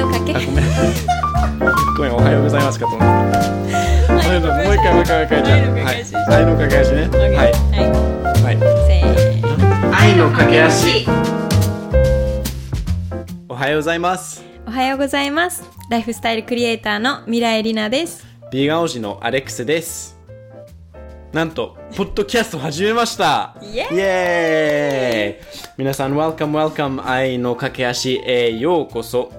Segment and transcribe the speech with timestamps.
[0.00, 0.64] のかけあごめん。
[1.96, 3.06] ごめんおはようございますかと思った
[4.10, 6.30] もう一回もう一回もう一回じゃあ愛の架け橋はい。
[6.30, 7.52] 愛の架け橋ねはい。
[7.52, 7.58] は
[8.44, 8.56] はい。
[8.56, 10.52] いせーの愛の架け
[11.06, 11.12] 橋
[13.48, 14.42] おはようございます。
[14.66, 15.64] おはようございます。
[15.90, 18.26] ライフスタイルクリエイターの未来里奈です。
[18.50, 20.18] ビーガン王子のアレックスです。
[21.32, 23.54] なんとポッドキャスト始めました。
[23.62, 25.74] イエーイ。
[25.76, 29.30] 皆さん Welcome Welcome 愛の架け橋へようこそ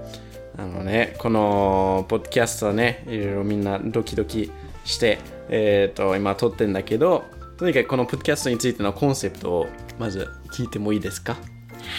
[0.62, 4.52] あのねこのポッドキャストはねいろいろみんなドキドキ
[4.86, 5.18] して
[5.50, 7.24] えっ、と今撮ってんだけど
[7.58, 9.68] とにかくこのポッドキャストについてのコンセプトを
[10.00, 11.36] まず聞いてもいいですか？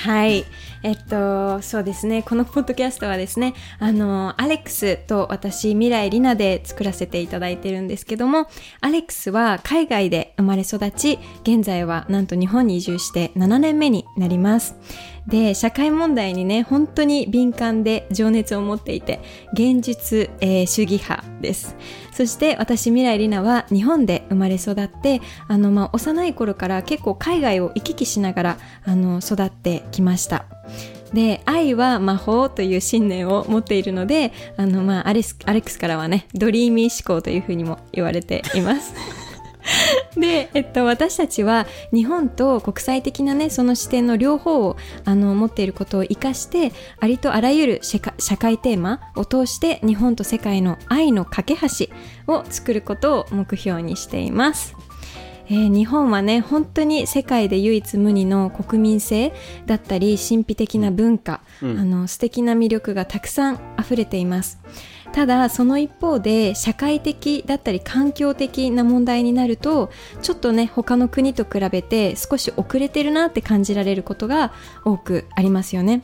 [0.05, 0.45] はい。
[0.83, 2.23] えっと、そうですね。
[2.23, 8.49] このポッドキャストはですね、あの、アレックスと私、未来里奈で作らせていただいてるんですけども、
[8.81, 14.75] アレックスは海外で生まれ育ち、現在はなんと日本に移住して7年目になります。
[15.29, 19.21] で、社会問題にね、本当に敏感で情熱を持っていて、
[19.53, 21.77] 現実、えー主義派です。
[22.13, 30.46] そして私、未来里奈は日本で生まれ育って、あの、まあ、幼い頃から結構海外を行き来しながら、あの、育ってきました。
[31.13, 38.95] で、愛は魔法という信念を持っているので、あの、まあ、アレスアレックスからはね、ドリーミー思考というふうにも言われています。
[40.16, 51.87] で、えっと、私たちは日本と国際的なねその視点の両方をあの持っていることを生かしてありとあらゆる社会テーマを通して日本と世界の愛の架け橋
[52.33, 54.74] を作ることを目標にしています。
[55.46, 59.32] えー日本はね本当に世界で唯一無二の国民性
[59.66, 64.59] だったり神秘的な文化、あの素敵な魅力がたくさん溢れています。
[65.12, 69.91] ただその一方で社会的だったり環境的な問題になると
[70.22, 74.53] ちょっとね他の国と比べて少し遅れてるなって感じられることが
[74.84, 76.03] 多くありますよね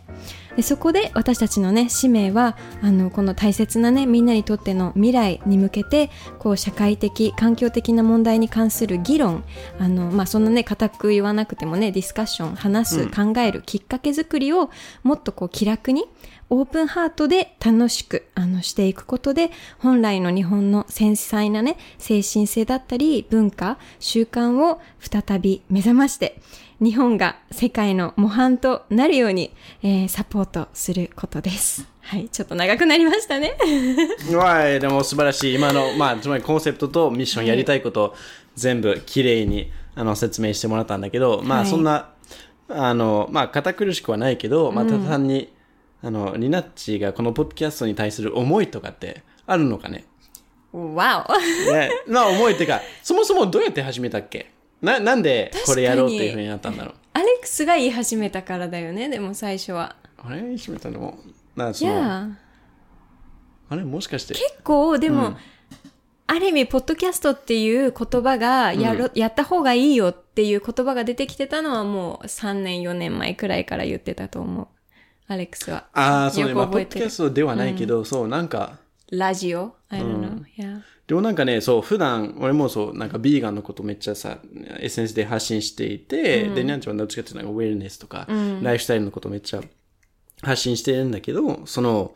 [0.58, 9.44] でそこで私たちのね使命はあのこの大切なねみんなにとっての未来に向けてこう社会的環境的な問題に関する議論
[9.78, 14.72] あのまあそんなね固く言わなくてもねディスカッション話す、考えるきっかけ作りを
[15.04, 16.06] もっとこう気楽に
[16.50, 26.40] オープンハートで楽しくあのしていくことで本来の日本の繊細なね精神性だったり文化習慣を再び目覚まして
[26.80, 29.52] 日本が世界の模範となるように、
[29.82, 31.86] えーサポートすることです。
[32.00, 33.56] はい、ちょっと長くなりましたね。
[34.32, 35.54] はい、でも素晴らしい。
[35.56, 38.14] 今の、まあ、つまりコンセプトとミッションやりたいことを
[38.54, 41.68] 全部きれいにあの説明してもらったんだけど、まあ、はい。
[41.68, 42.10] そんな、
[42.68, 45.52] あの、まあ、堅苦しくはないけど、まあ、ただ単に、
[46.00, 50.04] あの、リナッチがこのポッドキャストに対する思いとかってあるのかね？
[50.72, 51.26] わ
[51.72, 54.52] ね、まあ、思いっていうか、そもそもどうやって始めたっけ？
[54.80, 56.94] な、なんでこれやろうっていうふうになったんだろう？
[57.14, 59.96] おアレックスが言い始めたからだよね、でも最初は。
[60.18, 60.56] あれ？
[60.56, 61.00] 始めたの？
[61.00, 61.18] も、
[61.56, 62.28] な、いその、や
[63.70, 63.84] あれ？
[63.84, 65.36] もしかして、結構でも、
[66.26, 74.68] ある意味、ポッドキャストっていう言葉がやろ、やった方がいいよっていう言葉が出てきてたのはもう3年、4年前くらいから言ってたと思う。
[75.26, 75.86] アレックスは。
[75.92, 78.78] ああ、そうね、まあ、ポッドキャストではないけど、そう、なんか、
[79.10, 80.82] ラジオ ?I don't know.、Yeah.
[81.08, 84.38] でもなんかね、そう、普段、俺もそう、なんかビーガンのことめっちゃさ、
[84.78, 88.28] SNS で発信していて、で、なんちゃんはどっちかっていうとウェルネスとか、
[88.62, 89.62] ライフスタイルのことめっちゃ
[90.42, 92.14] 発信してるんだけど、その、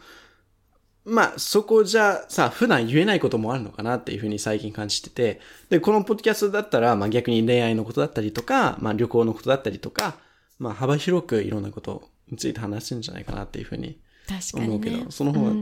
[1.04, 10.16] まあ、そこじゃさ、普段言えないこともあるのかなっていうふうに最近感じてて、で、このポッドキャストだったら、まあ逆に恋愛のことだったりとか、まあ旅行のことだったりとか、
[10.59, 13.98] まあ幅広くいろんなことについて話してるんじゃないかなっていうふうに
[14.54, 15.10] 思うけど、。
[15.10, 15.53] その方は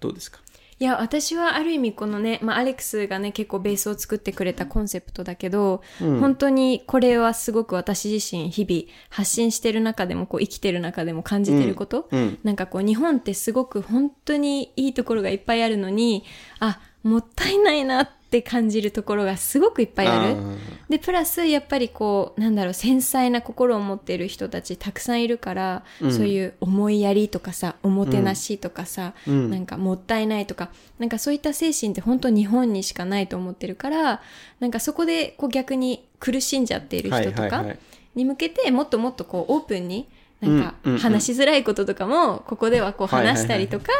[0.00, 0.40] どうですか、
[0.80, 12.38] いや、私はある意味このね、まあ、アレックスがね、結構ベースを作ってくれたコンセプトだけど、本当にこれはすごく私自身日々発信してる中でも、こう生きてる中でも感じてること、うん。
[12.44, 16.24] なんかこう日本ってすごく本当にいいところがいっぱいあるのに、
[16.60, 20.34] あ、もったいないなって感じるところがすごくいっぱいある。
[20.34, 20.56] ー
[20.88, 34.22] で、プラス、やっぱりこう、なんだろう、繊細な心を持っている人たちたくさんいるから、そういう思いやりとかさ、おもてなしとかさ、なんかもったいないとか、なんかそういった精神って本当日本にしかないと思ってるから、
[34.60, 37.78] なんかそこでこう逆に苦しんじゃっている人とかはいはいはい。
[38.14, 40.08] に向けて、もっともっとこうオープンに、
[40.40, 41.00] なんかうんうんうん。
[41.00, 43.36] 話しづらいこととかも、ここではこうはいはいはい。
[43.36, 43.92] 話したりとか、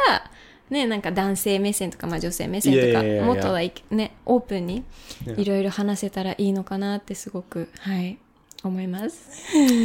[0.71, 4.83] ね、なんか男性目線とか、まあ女性目線とかもっと like ね、オープンに
[5.37, 8.17] いろいろ話せたらいいのかなってすごく、はい、
[8.63, 9.29] 思います。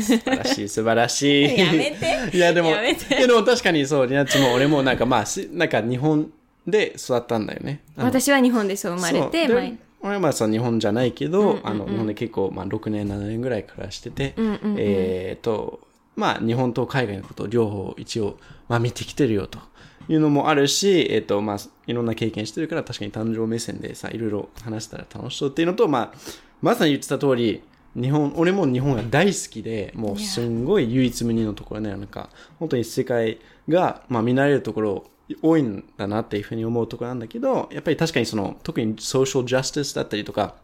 [0.03, 1.59] 素晴らしい、素晴らしい。
[1.59, 2.37] やめて。
[2.37, 6.31] いや、でも、でも確かにそう、リナッチも俺もなんかまあ、しなんか日本
[6.69, 7.82] で育ったんだよね。
[7.97, 9.31] 私は日本でそう生まれそう。
[9.32, 9.65] て、でまあ
[10.03, 14.35] 俺はまあさ、日本じゃないけど、あの、日本で結構、まあ、6年、7年ぐらい暮らしてて、
[14.77, 15.81] えっ、と、
[16.15, 19.59] まあ、日本と海外のことを両方一応、まあ、見てきてるよと
[20.08, 26.19] いうのもあるし、えっ、と、まあ、いろんな経験してるから、確かに誕生目線でさ、いろいろ話したら楽しそうっていうのと、まあ、
[26.62, 27.62] まさに言ってた通り、
[27.94, 33.38] 日本、俺も日本が大好きで、もうすんごい唯一無二のところね、なんか、本当に世界
[33.69, 35.05] が、まあ見慣れるところ
[35.43, 40.56] 多いんだなっていうふうに思うところなんだけど、やっぱり確かにその、特にソーシャルジャスティスだったりとか、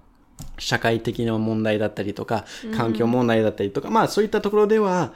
[0.59, 2.45] 社会的な問題だったりとか、
[2.77, 5.15] 環境問題だったりとか、まあそういったところでは、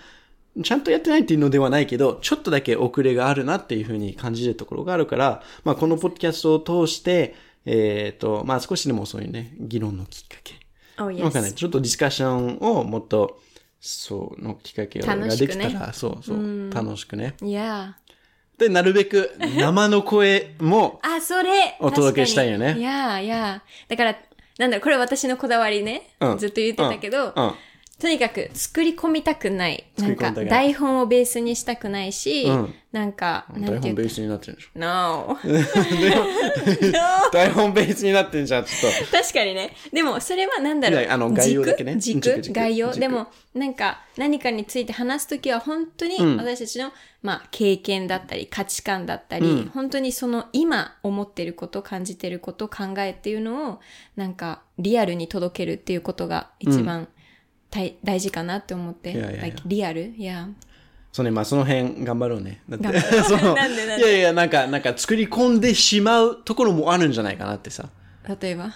[0.63, 10.55] ちゃんとやってないっていうのではないけど、ちょっとだけ遅れがあるなっていうふうに感じるところがあるから、まあこのポッドキャストを通して、えっ、と、まあ少しでもそういうね、議論のきっかけ。
[10.99, 11.51] Oh, わかんない。
[11.53, 11.55] yes.
[11.55, 13.41] ちょっとディスカッションをもっと、
[13.81, 17.35] そう、のきっかけができたら、そうそう、楽しくね。
[17.41, 17.93] Yeah.
[18.59, 23.63] で、なるべく生の声も、 あ、それお届けしたいよねいやいや。
[23.89, 24.17] だから、
[24.59, 26.15] なんだこれ私のこだわりね。
[26.21, 27.55] うんずっと言ってたけど、うん。
[27.99, 29.87] とにかく作り込みたくない。
[29.99, 33.81] なんか台本をベースにしたくないし、うんなんか、な台。
[33.81, 34.71] 本ベースになってるんでしょ。
[34.75, 35.37] No.
[37.31, 39.17] 台本ベースになってんじゃん、ちょっと。
[39.19, 39.77] 確かにね。
[39.93, 41.01] でも、それはなんだろう。
[41.01, 42.23] ねあの概要だけね軸
[42.53, 42.89] 概要。
[42.89, 46.91] 軸でも、なんか、何かについて話すときは、本当にうん私たちの、
[47.21, 53.81] まあ、経験だったり、価値観だったり、うん本当にその今思ってること、感じてること、考えっていうのを、
[54.17, 57.16] なんか、リアルに届けるっていうことが一番、大
[58.05, 59.13] 大事かなって思って。
[59.13, 60.15] いやいやいや like リアル？
[60.17, 60.49] いや。
[61.13, 62.63] そうね、まあその辺頑張ろうね。
[62.69, 64.07] だって そのなんでなんで？
[64.07, 67.89] いやいや、なんか、なんか作り込んでしまうところもあるんじゃないかなってさ。
[68.41, 68.73] 例えば？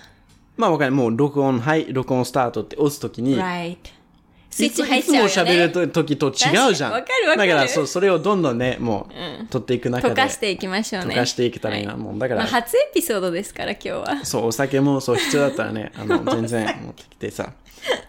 [0.56, 0.90] まあわかんない。
[0.90, 3.76] もう録音、はい、録音スタートって押すときに、right.
[4.50, 5.50] スイッチいつ入っちゃうよいつもね。
[5.52, 6.92] 喋るときと違うじゃん。
[6.92, 9.08] わかるわかるだから、そう、それをどんどんね、も
[9.42, 10.14] う、取っていく中で。
[10.14, 11.14] 溶かしていきましょうね。
[11.14, 11.96] 溶かしていけたらいいな。
[11.96, 14.24] もう、だから、まあ、初エピソードですから、今日は。
[14.24, 17.52] そう、お酒もそう必要だったらね、あの、 全然持ってきてさ、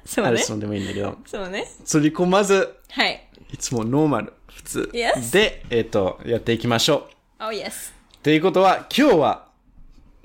[0.06, 0.30] そうね。
[0.30, 1.68] アルソンでもいいんだけど、そうね。
[1.86, 3.28] 釣り込まず、はい。
[3.54, 7.08] いつもノーマル、普通 Yes で、えっ、と、やっていきましょ
[7.40, 7.44] う。
[7.44, 7.92] Oh, yes.
[8.24, 9.48] ということは、今日は、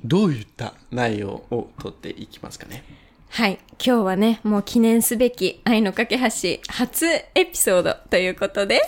[0.04, 2.84] どういった内容を取っていきますかね？
[3.28, 3.58] はい。
[3.84, 6.24] 今日はね、もう記念すべき愛の架け橋
[6.72, 8.80] 初エピソードということで、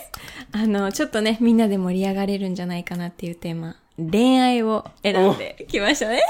[0.53, 6.23] あの、ちょっとね、みんなで盛り上がれるんじゃないかなっていうテーマ、恋愛を選んでき ましたね。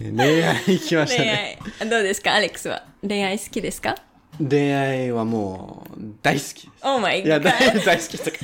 [0.00, 1.58] 恋愛行きました恋ね。
[1.80, 1.88] 愛。
[1.90, 2.84] どうですかアレックスは？
[3.06, 3.96] 恋愛好きですか？
[4.38, 6.68] 恋愛はもう、大好きです。
[6.82, 7.42] ?Oh my いや、god.
[7.44, 8.36] 大大好きとか。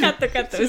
[0.00, 0.56] カットカット。
[0.62, 0.66] 違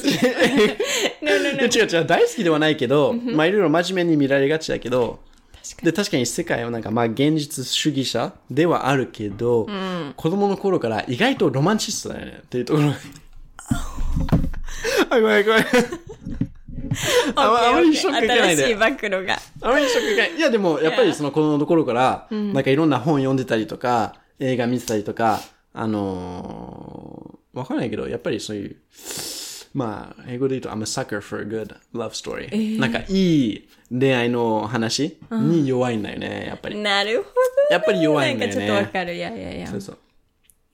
[1.84, 5.20] う違う、大好きではないけど、まあいろいろ真面目に見られがちだけど、
[5.54, 5.86] 確かに。
[5.92, 9.68] で、確かに世界はなんか、まあ現実主義者ではあるけど、
[10.16, 12.94] 子供の頃から意外とロマンチストだよね、っていうところ。
[15.10, 15.66] あ、ごめんごめん。
[17.36, 19.40] あまあまりショック受けないで新しい暴露が。
[19.62, 20.38] あまりショック受けない。
[20.38, 25.42] いや、でも、やっぱりその子供の頃から、なんかいろんな本読んでたりとか、映画見てたりとか、
[25.74, 27.25] あのー、
[27.56, 28.76] わかんないけど、やっぱりそういう、
[29.74, 36.78] まあ、英語で言うと、I'm a sucker for a good love story、なんかいい恋愛の話に弱いんだよね、やっぱり。
[36.78, 37.32] なるほど。
[37.72, 39.16] やっぱり弱いんだよねなんかちょっとわかる。
[39.16, 39.82] いやいやいやそう。
[39.82, 39.98] そう。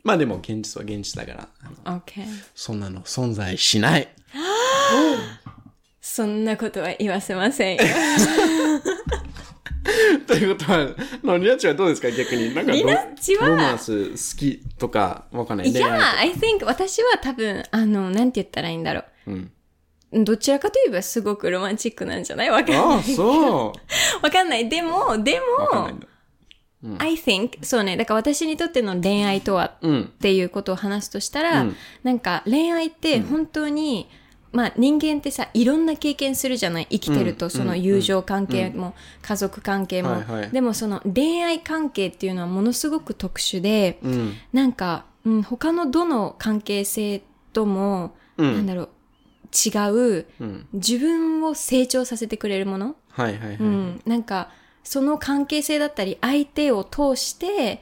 [0.04, 1.50] まあでも、現実は現実だから、
[1.86, 2.26] あの OK。
[2.56, 4.08] そんなの存在しない。
[6.02, 7.84] そんなことは言わせませんよ。
[10.28, 10.88] ということは、
[11.24, 12.12] のリナッチはどうですか？
[12.12, 12.54] 逆に。
[12.54, 15.70] なんかリナッチはロマンス好きとか、わかんない。
[15.70, 19.52] いや、I think 私は多分、あの、なんて言ったらいいんだろうん。
[20.14, 20.24] う。
[20.24, 22.50] どちらかといえばすごくロマンチックなんじゃない？
[22.50, 23.04] わかんああ、ない。
[23.16, 23.80] そう。
[24.24, 24.70] わかんない。
[24.70, 26.08] でも、でもわかん。
[26.98, 27.96] I think, そうね。
[27.96, 30.02] だから私にとっての恋愛とはうん。
[30.02, 34.10] っていうことを話すとしたら、うんなんか恋愛って本当に、
[34.52, 36.88] まあ人間ってさ、いろんな経験するじゃない？
[36.90, 44.34] 生きてると、うんその友情関係も、家族関係も、でもその恋愛関係っていうのはものすごく特殊で、うん。
[44.52, 47.22] なんか、うん、他のどの関係性
[47.54, 48.56] とも、うん。
[48.56, 48.90] なんだろう、
[49.54, 49.70] 違
[50.20, 50.68] う、うん。
[50.74, 53.56] 自分を成長させてくれるもの、はいはいはい。
[53.58, 54.50] うん、なんか、
[54.84, 57.82] その関係性だったり、相手を通して、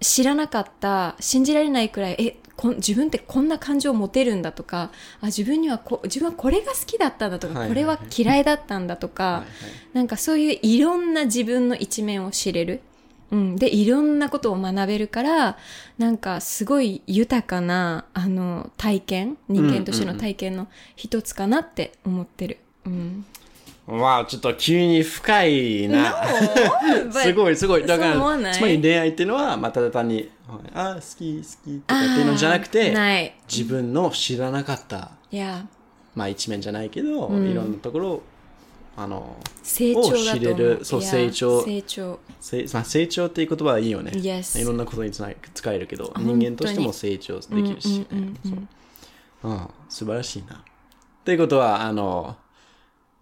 [0.00, 9.46] 知らなかった、信じられないくらい、え、こん自分ってこんな感情を持てるんだとか、あ、自分にはこ、自分はこれが好きだったんだとか、はいこれは嫌いだったんだとか、はいはい
[9.94, 12.80] なんかそういういろんな自分の一面を知れる。
[13.30, 13.56] うん。
[13.56, 15.56] で、いろんなことを学べるから、
[15.98, 22.58] なんかすごい豊かな、あの、体験、人間としての体験の一つかなって思ってる。
[22.86, 23.24] うん。
[23.86, 26.24] わあ、ちょっと急に深いな。
[27.04, 27.86] No, すごいすごい。
[27.86, 30.30] だから、つまり恋愛っていうのは、まあ、ただ単に、
[30.74, 33.34] あ、好き好きとかっていうのじゃなくて。
[33.46, 35.66] 自分の知らなかった、いや、
[36.14, 38.22] まあ一面じゃないけど、うんいろんなところを、
[38.96, 40.00] あの、成長。
[40.00, 42.18] を知れるそういや成長成長。
[42.40, 44.12] せまあ、成長っていう言葉はいいよね。
[44.12, 48.68] Yes いろんなことにつな使えるけど、人間としても成長できるし、うんうん
[49.42, 50.64] うん、素晴らしいな。
[51.24, 52.36] ということは、あの、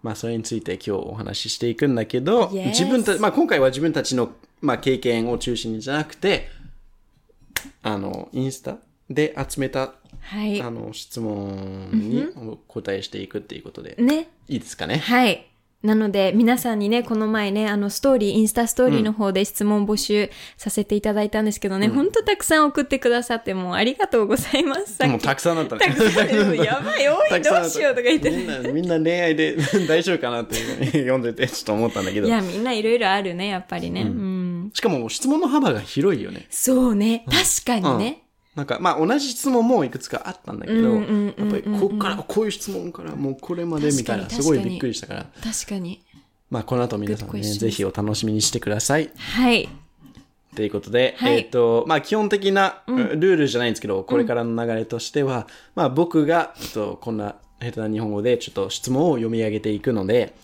[0.03, 6.49] まあ、それについて今日お話ししていくんだけど、Yes 自分た、まあ、今回は自分たちの、まあ、経験を中心にじゃなくて、
[7.81, 8.77] あの、インスタ
[9.09, 10.69] で集めた、はいあ。
[10.69, 14.27] の、質問にお答えしていくっていうことで、ね。
[14.47, 14.97] いいですかね？
[14.97, 15.47] はい。
[15.83, 25.05] なので、皆さんにね、この前ね、あの、ストーリー、インスタストーリーの方で質問募集させていただいたんですけどね、ほんとたくさん送ってくださって、もうありがとうございます。
[25.05, 25.87] もうたくさんだったね。
[25.87, 32.29] たくさん やばい、多い、どうしようとか言ってみんな、みんな恋愛で大丈夫かなって読んでてちょっと思ったんだけどい。
[32.29, 34.03] や、みんないろいろあるね、やっぱりね。
[34.03, 34.71] うん。
[34.73, 36.47] しかも質問の幅が広いよね。
[36.49, 38.22] そうね、確かにね。
[38.55, 46.03] なんか、まあ同じ質問もいくつかあったんだけど、うんうんうんうんやっぱりここから、こういう質問からもうこれまでみたいな、確かにすごいびっくりしたから、確かに。
[46.49, 49.09] まあこの後皆さんね、ぜひお楽しみにしてください。
[49.17, 49.69] はい。
[50.55, 60.35] ということで、はいえっ、と、まあ基本的なルールじゃないんですけど、これからの流れとしては、まあ僕が、ちょっとこんな下手な日本語でちょっと質問を読み上げていくので、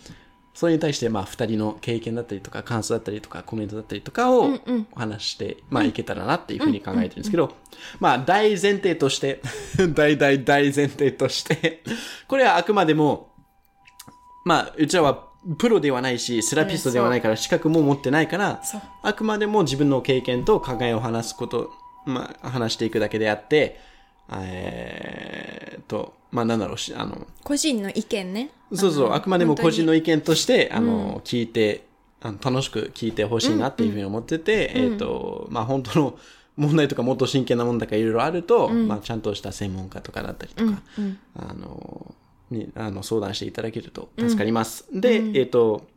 [0.60, 4.50] それに対して、まあ二人の経験だったりとか、感想だったりとか、コメントだったりとかを
[4.94, 7.56] お話して、まあいけたらなっていうふうに考えてるんですけど、
[8.02, 9.42] まあ大前提として、
[9.96, 11.82] 大大大前提として、
[12.28, 13.30] これはあくまでも、
[14.44, 18.62] まあ、うちらはプロではないし、セラピストではないから、資格も持ってないから
[19.02, 21.72] あくまでも自分の経験と考えを話すこと、
[22.06, 23.80] まあ、話していくだけであって、
[24.32, 28.52] えーっと、まあ、なんだろうし、あの、個人の意見ね。
[28.74, 29.94] そうそう、あくまでも個人の。
[29.94, 31.88] の意見として、あの、聞いて、
[32.22, 36.20] あの楽しく聞いてほしいなっていうふうに思ってて、えーっと、まあ、本当の
[36.58, 40.82] 問題とかもっと真剣なものとかいろいろあると、まあ、ちゃんとした専門家とかだったりとか、
[41.36, 42.14] あの、
[42.52, 44.86] に、あの、相談していただけると助かります。
[44.92, 45.88] で、えーっと、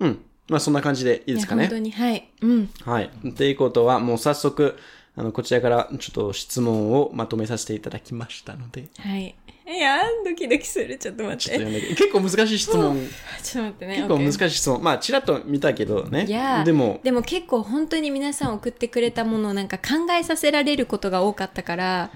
[0.00, 0.18] うん。
[0.48, 1.66] まあ、そんな感じでいいですかね。
[1.66, 2.28] 本当に、はい。
[2.40, 2.70] うん。
[2.84, 3.10] はい。
[3.36, 4.76] ということは、もう早速、
[5.14, 9.34] あの、こちらからちょっと質問をまとめさせていただきましたので、はい。
[9.66, 10.98] いやー、ドキドキする。
[10.98, 11.64] ちょっと待って。
[11.64, 12.96] っ結構難しい質問、
[13.42, 13.96] ちょっと待ってね。
[13.96, 14.82] 結構難しい質問。
[14.82, 16.24] まあ、ちらっと見たけどね。
[16.26, 22.10] いやーでも、でも結構本当に皆さん送ってくれたものをなんか考えさせられることが多かったから、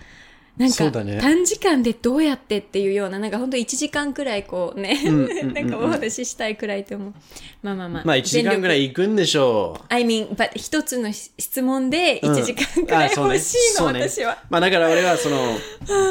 [0.56, 4.98] なんか短時間でどうやってっていうような、なんか本当1時間くらいこうね、
[5.52, 7.14] なんかお話ししたいくらいと思う。
[7.62, 8.02] まあまあまあ。
[8.06, 8.84] まあ、1時間ぐらい。
[8.84, 9.84] い行くんでしょう。
[9.88, 14.38] I mean, but 一つの質問でうん1時間くらい欲しいの、私は。
[14.48, 15.58] まあ、だから俺はその、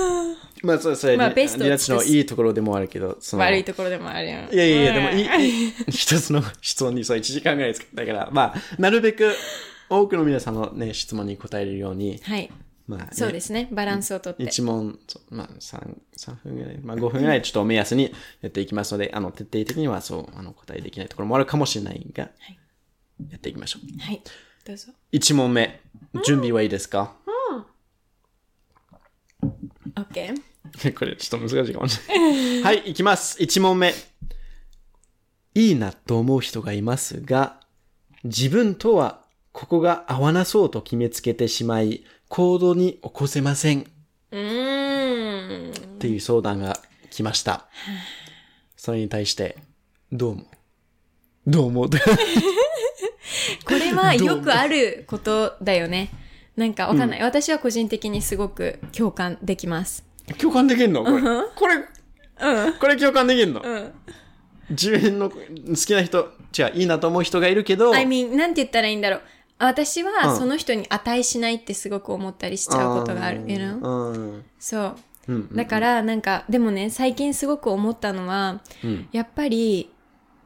[0.62, 4.38] まあ、それ、まあベストをリラッチのいいところでもあるけど、その、悪いところでもあるよ。
[4.52, 9.34] いやいやいや、でもい一つの質問にそう1時間ぐらい使ったから、まあ、なるべく
[9.90, 12.50] 多くの皆さんのね、質問に答えれるように、はい。
[12.88, 13.68] まあ、ね、そうですね。
[13.72, 14.44] バランスをとって。
[14.44, 22.30] 一問、そうまあ、三三分ぐらい、まあ、5分ぐらいちょっと目安にやっていきますので、あの、徹底的にはそう、あの、答えできないところもあるかもしれないが、い
[23.30, 24.02] やっていきましょう。
[24.02, 24.22] はい。
[24.66, 24.92] どうぞ。
[25.14, 25.82] 1問目、
[26.26, 27.16] 準備はいいですか、
[29.96, 30.36] OK?
[30.94, 32.76] これちょっと難しいかもしれない。
[32.78, 33.38] はい、いきます。
[33.40, 33.94] 1問目。
[35.54, 37.62] いいなと思う人がいますが、
[38.24, 43.86] 自分とはここが合わなそうと決めつけてしまい、行動に起こせません。
[44.32, 45.72] うーん。
[45.72, 46.80] っていう相談が
[47.12, 47.66] 来ました。
[48.76, 49.58] それに対して、
[50.12, 50.46] どう思う？
[51.48, 51.90] どう思う？
[53.66, 56.10] これはよくあることだよね。
[56.56, 60.04] なんかわかんない、私は個人的にすごく共感できます。
[60.40, 61.04] 共感できんの？
[61.04, 61.22] これ。
[61.56, 61.76] これ、
[62.66, 62.74] うん。
[62.74, 63.94] これ共感できんの、うん。
[64.70, 65.38] 自分の好
[65.86, 69.22] きな人、違う、いいなと思う人がいるけど、I mean, なんて言ったらいいんだろう。
[69.58, 73.42] 私うんはその人に値しないってすごく思ったりしちゃうことがある。
[73.48, 73.80] you know?
[73.80, 74.44] うん。
[74.60, 74.96] そう。
[75.28, 75.56] うん。
[75.56, 79.92] だからなんか、でもね、最近すごく思ったのは、うんやっぱり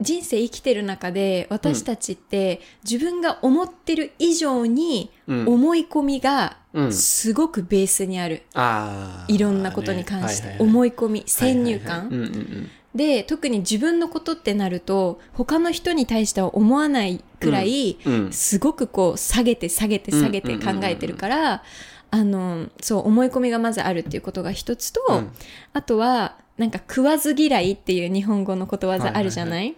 [0.01, 8.43] 人生生きてる中で私たちって自分が思ってる以上にうん思い込みがうんすごくベースにある。
[8.53, 9.33] ああ。
[9.33, 12.69] いろんなことに関して思い込み、先入観。
[12.99, 18.33] で、特に自分のことってなると、他の人に対しては思わないくらい、うんうん。
[18.33, 21.63] すごくこう、下げて下げて下げて考えてるから、
[22.11, 25.31] あの、そう、思い込みがまずあるっていうことが一つと、うん。
[25.71, 29.75] あとは、なんか食わず嫌いっていう日本語のことわざあるじゃない,、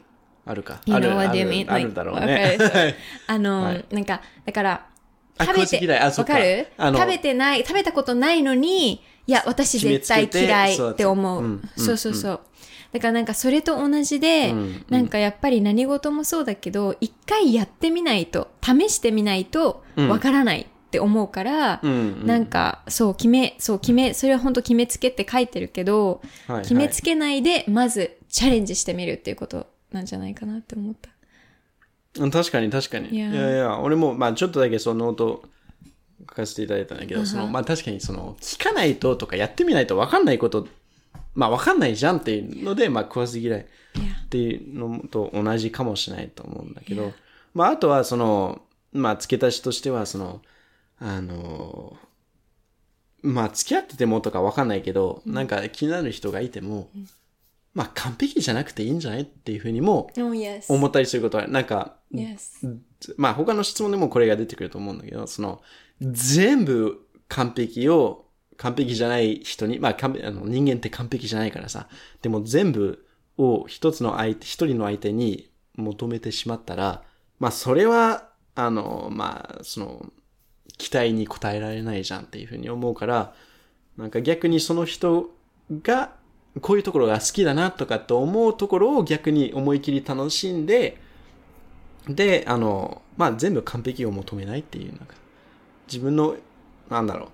[0.47, 0.81] あるか。
[0.87, 1.71] You ある know what あ you る mean?
[1.71, 2.57] あるだろうわね。
[3.27, 3.85] あの、はい。
[3.91, 4.87] なんか、だから、
[5.37, 6.39] あ食べて、わか。
[6.39, 6.67] る？
[6.79, 11.61] 食べてない、食べたことないのに、いや、私絶対嫌いって思う。
[11.77, 12.39] そうそうそう。
[12.91, 20.09] だからなんかそれと同じで、うんなんかやっぱり何事もそうだけど、一回やってみないと、試してみないとうん。
[20.09, 22.27] わからないって思うから、うんうん。
[22.27, 26.61] なんか、そう、決め、そう、決め、それは本当決めつけって書いてるけど、はいはい。
[26.63, 31.09] 決めつけないで、まずチャレンジしてみるっていうことなんじゃないかなって思った。
[32.19, 33.09] うん確かに確かに。
[33.09, 35.43] いいややいや、俺も、まあちょっとだけその音、
[36.29, 40.67] 書かせていただいたんだけど、その、まあ確かにその、聞かないととかやってみないと分かんないこと、
[41.33, 43.65] まあ分かんないじゃんっていうので、まあ食わず嫌いっ
[44.29, 47.13] ていうのと同じかもしれないと思うんだけど、
[47.53, 48.61] まああとはその、
[48.93, 50.41] まあ付け足しとしては、その、
[50.99, 51.97] あの、
[53.21, 56.89] まあ付き合っててもとか分かんないけど、なんか気になる人がいても、
[57.73, 60.09] まあ完璧じゃなくていいんじゃないっていうふうにも
[60.69, 60.73] Oh.
[60.75, 61.95] 思ったりすることは、なんか.
[63.17, 65.61] まあ他の質問でもこれが出てくると思うんだけど、その、
[66.01, 68.25] 全部完璧を、
[68.61, 71.87] 完璧じゃない人に、まあ完あの人間って完璧じゃないからさ、
[72.21, 73.03] でも全部
[73.37, 77.01] を一つの相手、一人の相手に求めてしまったら、
[77.39, 80.05] まあそれは、あの、まあ、その、
[80.77, 83.33] 期待に応えられないじゃんっていうふうに思うから、
[83.97, 85.31] なんか逆にその人
[85.81, 86.13] が、
[86.59, 90.97] こういうところが好きだなとかと思うところを逆に思い切り楽しんで、
[92.07, 95.15] で、あの、まあ、全部完璧を求めないっていう、なんか、
[95.87, 96.35] 自分の、
[96.89, 97.29] なんだろう。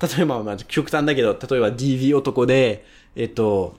[0.00, 2.84] 例えば、まあ、極端だけど、例えば DV 男で、
[3.16, 3.76] えっと、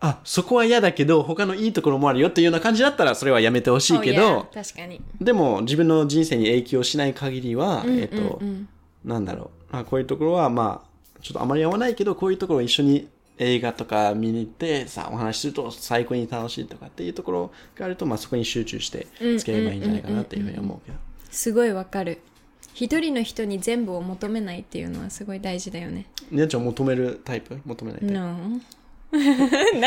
[0.00, 4.16] あ、そこは嫌だけど、他のいいところもあるよっていうような感じだったら、それはやめてほしい Oh, け yeah.
[4.16, 5.00] ど、確かに。
[5.20, 8.40] でも、自分の人生に影響しない限りは、うんえっと、
[9.04, 9.76] なんだろう。
[9.76, 19.06] あこういうところは、まあ、ちょっとあまり合わないけど、こういうところを一緒に映画とか見に行って、さ、お話しすると最高に楽しいとかっていうところがあると、まあそこに集中して
[19.38, 20.98] 付き合えばいいんじゃないかなっていうふうに思うけど。
[21.30, 22.18] すごいわかる。
[22.74, 26.06] 一人の人に全部を求めないっていうのはすごい大事だよね。
[26.30, 27.58] ねあちゃん求めるタイプ？
[27.64, 28.60] 求めないタイプ？No.
[29.12, 29.20] 何そ
[29.78, 29.80] の？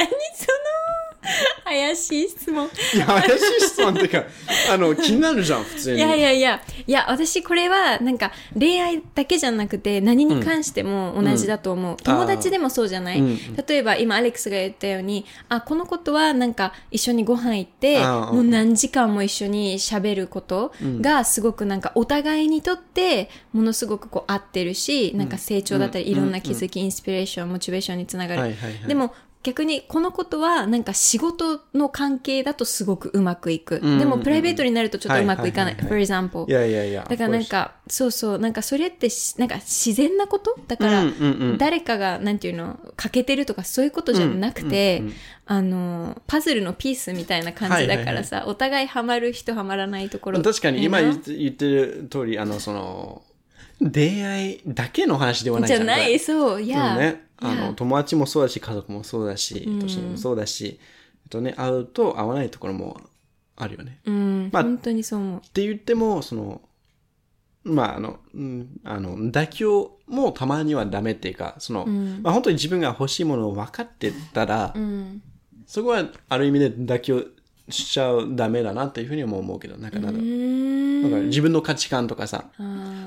[1.63, 2.69] 怪しい質問。
[2.93, 4.23] いや、怪しい質問っていうか、
[4.71, 5.97] あの、気になるじゃん、普通に。
[5.97, 11.97] いやいやいや、いや、私これは、なんか、恋愛だけじゃなくて、何に関しても同じだと思う。
[11.97, 13.37] 友達でもそうじゃない、うん。
[13.67, 26.11] 例えば、今、アレックスが言ったように、あ、このことは、なんか、一緒にご飯行って、もう何時間も一緒に喋ることが、すごくなんか、お互いにとって、ものすごくこう、合ってるし、なんか成長だったり、うん。
[26.11, 28.55] いろんな気づき、インスピレーション、モチベーションにつながる。
[28.87, 29.13] でも、
[29.45, 33.77] 逆にこのことはなんか仕事の関係だとすごくうまくいく。
[33.77, 35.75] んでもプライベートになるとちょっとうまくいかない。
[35.75, 36.49] はい For example.
[36.49, 37.05] いやいやいや。
[37.07, 40.57] だからなんか、そうそう、なんかそれってしなんか自然なこと？
[40.67, 41.03] だから、
[41.59, 45.03] 誰かが、なんていうの、欠けてるとかそういうことじゃなくて、
[45.45, 50.41] あの、パズルのピースみたいな感じだからさ、お互いハマる人ハマらないところ。
[50.41, 51.11] 確かに今言？
[51.11, 53.21] ってる通り、あの、その、
[53.79, 57.15] 出会いだけの話ではないじゃない、そう、いや。
[57.37, 60.79] あの、友達もそうだし、家族もそうだし、年上もそうだし、
[61.23, 63.01] えっとね、会うと会わないところも
[63.55, 63.99] あるよね。
[64.05, 65.39] うん、まあ本当にそう思う。
[65.39, 66.61] って言っても、その、
[67.63, 75.21] まあ、あの、うん、あの、妥協もたまにはダメっていうか、その、まあ本当に自分が欲しいものを分かってたら、うん。
[75.65, 77.23] そこはある意味で妥協
[77.69, 81.09] しちゃうダメだなっていうふうにも思うけど、なんかなんだろう。
[81.09, 82.45] なんか自分の価値観とかさ、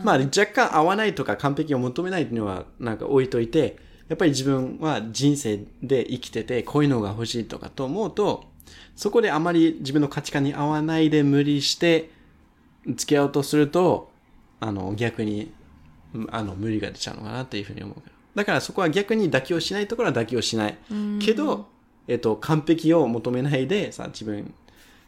[0.02, 8.44] まあ若干合わないとか完璧を求めないっていうのはなんか置いといて、やっぱり自分は人生で生きててこういうのが欲しいとかと思うと、
[8.96, 12.10] そこであまり自分の価値観に合わないで無理して
[12.86, 14.10] 付き合おうとすると、
[14.60, 15.52] あの逆に、
[16.14, 17.96] うんあの無理が出ちゃうのかなっていうふうに思う。
[18.34, 20.78] だからそこは逆に妥協しないところは妥協しない。
[21.20, 21.66] けど、
[22.06, 24.54] えっと、完璧を求めないでさ、自分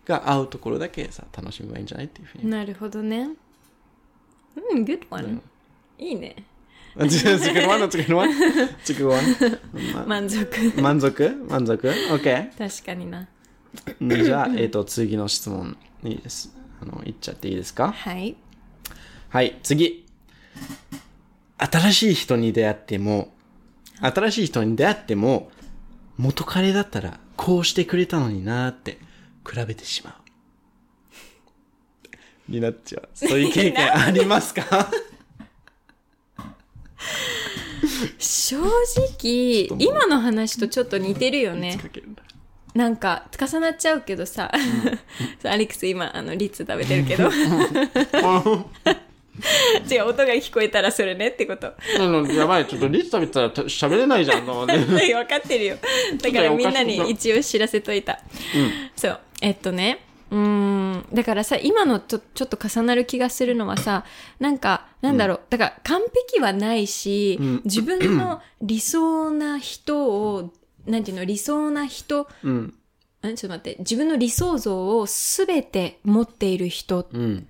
[0.04, 2.50] が合うところだけさ、楽しめばいいんじゃないっていうふうに。
[2.50, 3.30] なるほどね。
[4.56, 5.40] うん、good one、
[5.98, 6.36] いいね。
[6.96, 7.78] Good one.
[9.06, 9.94] One.
[9.94, 10.08] One?
[10.08, 10.72] 満足。
[10.80, 12.56] 満足満足 ?OK.
[12.58, 13.28] 確かにな。
[14.00, 16.52] じゃあ、えっ、と、次の質問にです。
[16.82, 17.92] あの、言っちゃっていいですか？
[17.92, 18.36] はい。
[19.28, 20.06] はい、次。
[21.58, 23.32] 新しい人に出会っても、
[24.00, 25.50] 新しい人に出会っても、
[26.16, 28.98] 元彼だったらこうしてくれたのになーって
[29.48, 30.10] 比べてしま
[32.48, 32.50] う。
[32.50, 33.08] になっちゃう。
[33.14, 34.90] そういう経験ありますか？
[38.18, 41.78] 正直、今の話とちょっと似てるよね。
[42.74, 44.50] なんか、重なっちゃうけどさ、
[45.42, 47.30] そうアレックス今、あの、リッツ食べてるけど。
[49.90, 51.72] 違う、音が聞こえたらそれねってこと。
[52.32, 54.76] やばい、ちょっとリス食べてたらた喋れないじゃん、と思って。
[54.84, 55.76] 分かってるよ。
[56.22, 58.20] だからみんなに一応知らせといた。
[58.94, 59.20] そう。
[59.40, 60.04] えっとね。
[60.30, 61.06] うーん。
[61.12, 64.04] だからさ、今のとちょっと重なる気がするのはさ、
[64.38, 65.40] なんか、なんだろう。
[65.50, 70.52] だから完璧はないし、自分の理想な人を、
[70.86, 72.56] なんていうの、理想な人、うん。
[72.62, 72.72] ん
[73.22, 77.46] ちょっと待って、自分の理想像をすべて持っている人うん。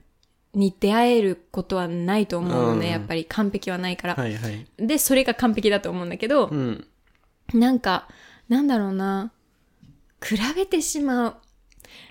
[0.52, 4.14] に出会えることはないと思うのね、うんやっぱり完璧はないから。
[4.16, 4.66] はいはい。
[4.78, 6.86] で、それが完璧だと思うんだけど、うん。
[7.54, 8.08] なんか、
[8.48, 9.30] なんだろうな。
[10.22, 11.36] 比べてしまう。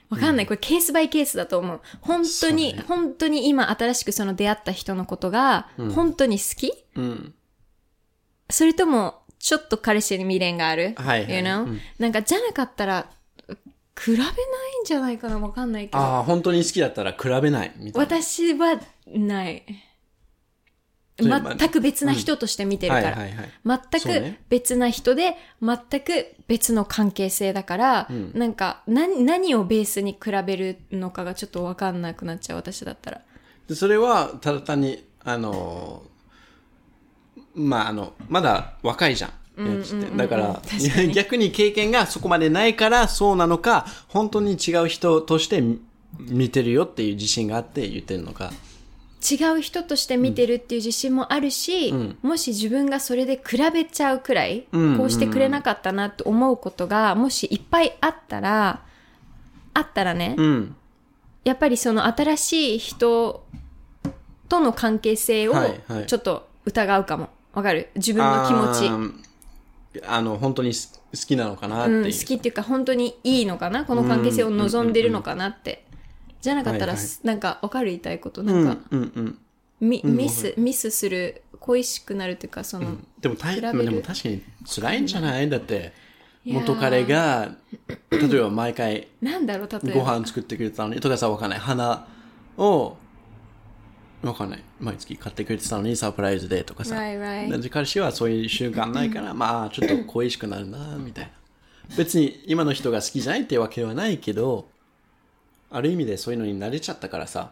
[0.10, 0.46] わかんない。
[0.46, 1.82] これケースバイケースだと思う。
[2.02, 7.34] 本当に、本当に今新しくその出会った人のことが、本当に好き、うん。
[8.50, 10.96] それとも、ちょっと彼氏に未練がある？
[10.98, 13.10] はいはい You know?、うんなんか、じゃなかったら、
[13.98, 14.34] 比べないん
[14.86, 16.00] じゃないかなわかんないけど。
[16.00, 17.74] ああ、本当に好きだったら比べない。
[17.78, 18.18] みたいな。
[18.18, 19.64] 私は、ない。
[21.24, 23.10] 全く別な人として見てるから。
[23.12, 23.80] はいはいはい。
[24.02, 33.22] 全く別な人で、全く別の関係性だから、なんか何、何をベースに比べるのかがちょっとわかんなくなっちゃう、私だったら。
[33.68, 40.18] でそれは、ただ単に、あのー、まあ、あの、まだ若いじゃん。
[40.18, 40.62] だから、
[41.14, 45.82] 逆に経験がそこまでないからそうなのか、本当に違う人として見
[46.18, 48.52] 見てるよっていう自信があって言ってるのか。
[49.20, 58.84] 違う人として見てるっていう自信もあるし、もし自分がそれで比べちゃうくらい、んこうしてくれなかったなって思うことが、もしいっぱいあったら、
[59.74, 60.76] あったらね、うん。
[61.44, 63.44] やっぱりその新しい人
[64.48, 65.54] との関係性を
[66.08, 67.30] ちょっと疑うかも。
[67.54, 67.90] わかる？
[67.96, 70.04] 自分の気持ち。
[70.08, 71.98] あの、本当に好好きなのかなっていう。
[71.98, 73.86] うん、好きっていうか本当にいいのかな？
[73.86, 75.86] この関係性を望んでるのかなって。
[76.42, 78.42] じゃなかったら、はいはいなんかわかる言いたいこと？
[78.42, 79.38] うなんか、んうんうん。
[79.82, 85.50] ミミス、ミスする、恋しくなるっていうか、その、でもでも確かに辛いんじゃない？
[85.50, 85.94] だって、
[86.46, 87.56] 元彼が、
[88.12, 90.18] 例えば毎回なんだろう、例えごば。
[90.20, 91.60] 飯作ってくれたのに、とかさ、わかんない。
[91.60, 92.08] 花
[92.58, 92.98] を、
[94.22, 94.64] わかんない。
[94.82, 96.96] 毎月買ってくれてたのにサプライズでとかさ。
[96.96, 97.48] Right, right.
[97.48, 101.96] なんで彼氏はそういう習慣ないから、まあ、ちょっと恋しくなるな、みたいな。
[101.96, 104.68] 別に今の人が好きじゃないってわけではないけど、
[105.72, 107.52] ある意味でそういうのに慣れちゃったからさ、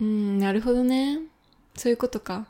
[0.00, 1.20] うん、なるほどね。
[1.76, 2.46] そういうことか。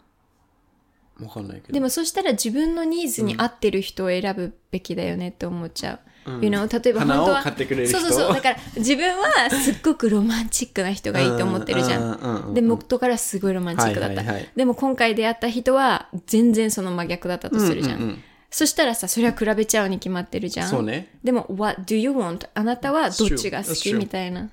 [1.21, 1.73] わかんないけど。
[1.75, 6.01] でもそしたら自分のニーズに合ってる人を選ぶべきだよねって思っちゃう。
[6.41, 6.83] You know?
[6.83, 7.27] 例えば本当は。
[7.27, 8.35] 花を買ってくれる人そうそうそう。
[8.35, 12.55] だから自分はすっごくロマンチックな人がいいと思ってるじゃうんうんうんうんん。
[12.55, 14.51] で、元からすごいロマンチックだったはいはいはい。
[14.57, 18.23] でも今回出会った人は全然その真逆だったとするじゃうんうんうんん。
[18.51, 20.69] そしたらさ、それは比べちゃうに決まってるじゃん。
[20.69, 21.19] そうね。
[21.25, 22.49] でも、what do you want?
[22.55, 23.93] あなたはどっちが好き？
[23.95, 24.51] みたいな。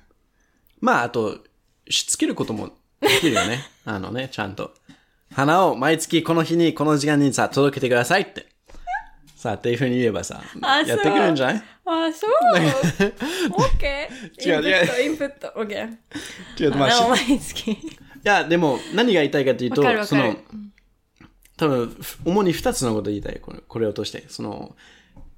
[0.80, 1.38] まあ、あと、
[1.88, 3.64] しつけることもできるよね。
[3.84, 4.72] あのね、ちゃんと。
[5.32, 8.46] 花を毎月この日にこの時間にさ、届けてくださいって。
[9.36, 11.62] さあ、っていうふうに言えばさ、あやってくれるんじゃない？
[11.86, 12.30] あ、そう。
[13.56, 14.08] OK。
[14.44, 16.58] 違う違うインプット、インプット。
[16.58, 16.62] OK。
[16.62, 17.70] 違う、まあ、毎月。
[17.70, 17.78] い
[18.22, 20.36] や、でも、何が言いたいかというとその、
[21.56, 24.24] 多分、主に二つのことを言いたい、これこれを通して。
[24.28, 24.76] その、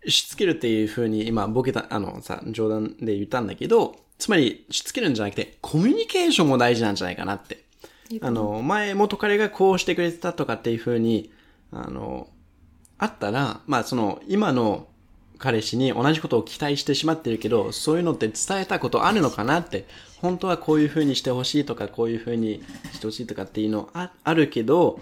[0.08, 7.64] しつけるっていうふうに、今、ボケた、あのさ、冗談で言ったんだけど、つまり、しつけるんじゃなくて、コミュニケーションも大事なんじゃないかなって。
[8.20, 11.32] あの、前、元彼がこうしてくれてたとかっていうふうに、
[11.72, 12.28] あの、
[12.98, 14.86] あったら、まあ、その、今の
[15.38, 19.86] 彼氏に同じことを期待してしまってるけど、そういうのって伝えたことあるのかなって、
[20.20, 25.00] 本当はこういうふうにしてほしいとか、こういうふうにしてほしいとかっていうのああるけど、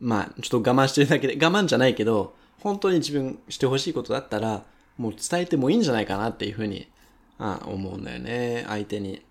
[0.00, 4.64] まあ、ちょっと我慢してるだけで、我慢じゃないけど、本当に自分してほしいことだったら、
[4.96, 6.88] もう伝えてもいいんじゃないかなっていうふうに、
[7.44, 9.22] あ思うんだよね、相手に。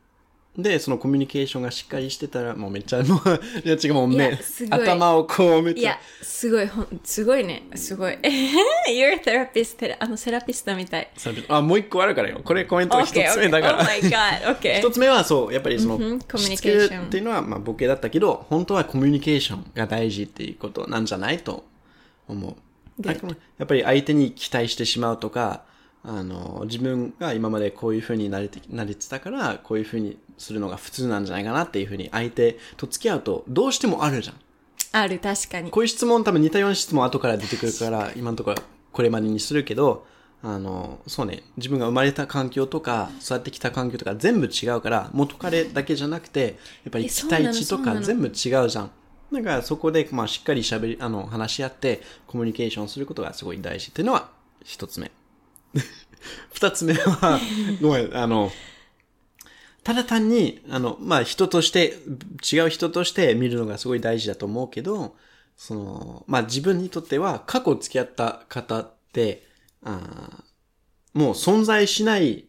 [0.56, 7.64] で、そのコミュニケーションがしっかりしてたら、もうめっちゃ、もう、いや違う、もうい目やす、ごい頭をこうめっちゃいや、、すごい、ほん、すごいね。
[7.74, 8.14] すごい。
[8.14, 9.96] You're a therapist.
[10.00, 11.10] あの、セラピストみたい。
[11.48, 12.42] あ、もう一個あるからよ。
[12.44, 13.50] これコメント一つ Okay, 目 okay.
[13.50, 13.84] だか Oh ら。
[13.84, 14.60] my god.
[14.60, 14.78] Okay.
[14.78, 21.66] 一つ目はそう、やっぱりその、うんコミュニケーションっていうのは、まあ、ボケだったけど、本当はコミュニケーションが大事っていうことなんじゃないと
[22.28, 22.56] 思う。
[23.08, 23.14] や
[23.64, 25.64] っぱり相手に期待してしまうとか、
[26.06, 34.36] あの、自分が今までこういう風になれて、なれてたから、こういう風にするのが普通なんじゃないかなっていう風に相手と付き合うと、どうしてもあるじゃん。
[34.92, 35.72] ある、確かに。
[35.72, 38.58] こういう質問多分似たような質問後から出てくるから、今のところ
[38.92, 40.06] これまでにするけど、
[40.44, 48.34] あの、そうね、自分が生まれた環境とか、育ってきた環境とか全部違うから、元彼だけじゃなくて、やっぱり期待値とか全部違う
[48.70, 48.92] じゃん。
[49.32, 54.30] だからそこで、まあしっかり喋り、あの、話し合って、コミュニケーションすることがすごい大事っていうのは、
[54.64, 55.12] 一つ目。
[56.54, 57.40] 二つ目は、
[57.82, 58.52] ごめん、あの、
[59.84, 61.98] ただ単に、あの、まあ、人として、
[62.52, 65.16] 違う人として見るのがすごい大事だと思うけど、
[65.58, 69.46] その、まあ、自分にとっては、過去付き合った方って、
[69.84, 70.44] あー
[71.14, 72.46] もう存在しない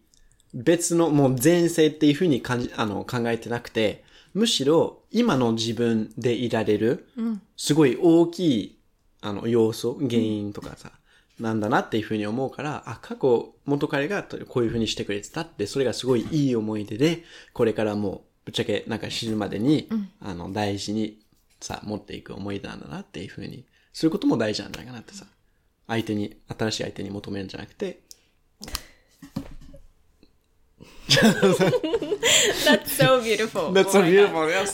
[0.54, 7.06] 別の、もう前世っていうふうに感じ、あの、考えてなくて、むしろ、今の自分でいられる、
[7.56, 8.78] すごい大きい、
[9.20, 10.92] あの、要素、原因とかさ、
[11.38, 19.88] なんだなっていうふうに思うから、あ、過去、元彼がこういうふうにしてくれてたって、それがすごいいい思い出で、これからもう、ぶっちゃけなんか死ぬまでに、
[20.20, 21.20] あの、大事に
[21.60, 25.26] さ、持っていく思い出なんだなっていうふうに、そういうことも大事なんじゃないかなってさ、
[25.88, 28.00] 相手に、新しい相手に求めるんじゃなくて、
[32.64, 33.72] That's so beautiful.
[33.72, 34.46] That's so Oh beautiful.
[34.46, 34.66] れ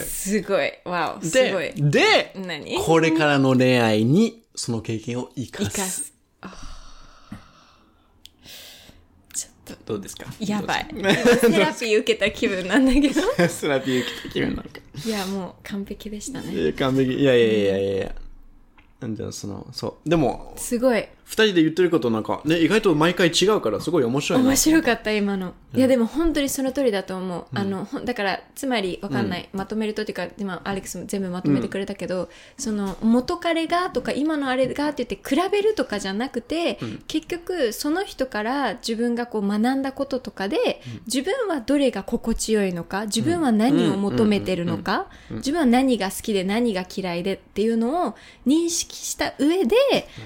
[0.00, 0.72] すごい。
[0.84, 1.82] わお、すごいで、。
[1.82, 2.78] で、何？
[2.78, 5.70] これからの恋愛にその経験を生かす。
[5.70, 6.12] 生かす。
[9.34, 10.26] ちょっと、どうですか？
[10.40, 10.88] やばい。
[10.90, 11.02] セ
[11.58, 13.22] ラピー受けた気分なんだけど。
[13.36, 14.80] か セラピー受けた気分なのか。
[15.06, 16.52] いや、もう完璧でしたね。
[16.52, 17.14] いや完璧。
[17.14, 18.14] いやいやいやいやいや。
[19.00, 20.08] なんでその、そう。
[20.10, 21.06] でも、すごい。
[21.28, 24.48] 二人で言ってることなんか、ね、意外と毎回違うから、すごい面白いな。
[24.48, 24.56] 面。
[24.56, 48.14] 白かった今の、いやでも本当にその通りだと思う、あのほんだからつまりわかんない、まとめるとっていうか今アレックスも全部まとめてくれたけど、その元彼がとか今のあれがって言って比べるとかじゃなくて、結局その人から自分がこう学んだこととかで、自分はどれが心地よいのか自分は何を求めてるのか、自分は何が好きで何が嫌いでっていうのを
[48.46, 49.76] 認識した上で、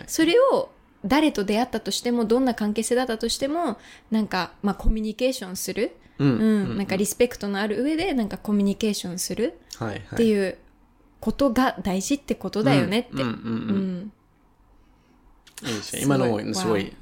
[0.06, 0.70] それを
[1.04, 3.78] 誰と出会ったとしてもどんな関係性だったとしても
[4.10, 10.00] なんか、まあ、コミュニケーションする、ううんんなんかリスペクトのある上でなんかコミュニケーションするはいはい。
[10.00, 10.58] っていう
[11.20, 13.10] ことが大事ってことだよねって。
[13.14, 14.12] うんうんううんん。
[15.68, 16.02] いいですね。
[16.02, 16.92] 今のもすごわい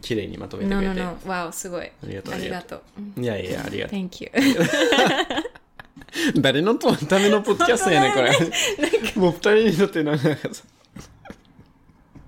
[0.00, 1.00] 綺麗にまとめてくれ no, て。
[1.00, 1.18] no.
[1.30, 1.86] わお、すごい。
[1.86, 2.82] ありがとうありがとう。
[3.16, 3.98] うんいやいや、ありがとう。
[3.98, 4.30] Thank you.
[6.40, 8.30] 誰のとためのポッドキャストやねん、これ。
[9.16, 10.64] もう二人にとってなんかさ。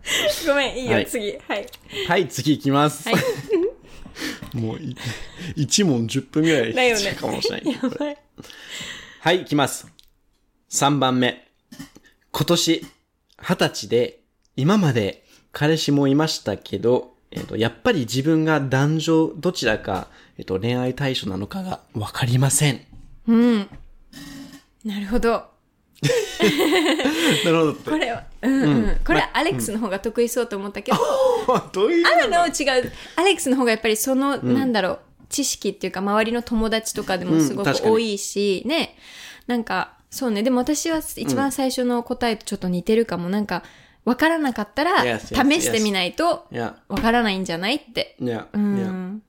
[0.46, 1.38] ごめん、いいよ、はい次。
[1.46, 1.66] はい。
[2.08, 3.08] はい、次行きます。
[3.08, 3.22] はい。
[4.56, 4.96] もうい、
[5.56, 7.74] 一問10分ぐらいだよかもしれない。
[7.74, 8.18] やばい。
[9.20, 9.86] はい、行きます。
[10.70, 11.48] 3番目。
[12.32, 12.86] 今年、
[13.38, 14.20] 二十歳で、
[14.56, 22.80] 今まで彼氏もいましたけど、えっと、やっぱり自分が男女どちらか、えっと、恋愛対象なのかがわかりません。
[23.28, 23.68] うん。
[24.84, 25.44] なるほど。
[27.44, 27.74] なるほど。
[27.74, 29.00] これは、うんうん。
[29.04, 30.98] これはアレックスの方が得意そうと思ったけど、
[31.72, 32.92] どういうあるの違う。
[33.16, 38.96] アレックスの方がやっぱりその、なんだろう、知識っていうか、周りの友達とかでもすごく多いし、ね。
[39.46, 40.42] なんか、そうね。
[40.42, 43.28] でも私は一番最初の答えとちょっと似てるかも。
[43.28, 43.62] なんか、
[44.04, 46.46] わからなかったら、試してみないと、
[46.88, 48.16] わからないんじゃないって。
[48.52, 48.58] う。
[48.58, 49.22] ん。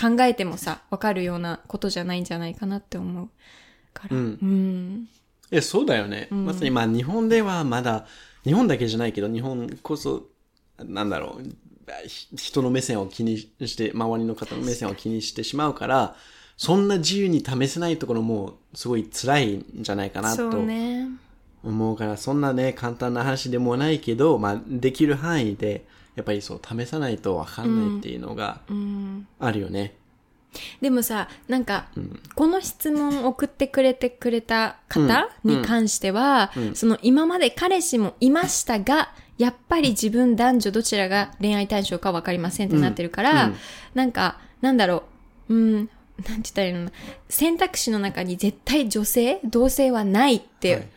[0.00, 3.28] 考えてもさ、わかるようなことじゃないんじゃないかなって思う
[3.92, 4.16] から。
[4.16, 5.08] うん
[5.50, 5.54] うん。
[5.54, 6.28] いや、そうだよね。
[6.30, 8.06] まさに、まあ、日本ではまだ、
[8.44, 10.26] 日本だけじゃないけど、日本こそ、
[10.78, 16.16] なんだろう、ひ人の目線を気にして、周りの方の目線を気にしてしまうから、
[16.56, 20.50] そんな自由に試せないところも、すごい辛いんじゃないかなと。
[21.64, 29.26] 思うから、そんなね、簡単な話でもないけど、まあ、できる範囲で、やっぱりそう、試さないとわかんないっていうのがうん。
[29.38, 29.96] あるよね。
[30.80, 31.86] でもさ、なんか、
[32.34, 43.56] この質問を送ってくれてくれた方に関しては、その今まで彼氏もいましたが、やっぱり自分男女どちらが恋愛対象か分かりませんってなってるから、うん。
[43.94, 45.04] なんか、なんだろ
[45.48, 45.90] う、うん、なんて
[46.26, 46.90] 言ったらいいの
[47.28, 50.88] 選択肢の中に絶対女性、同性はないっはて。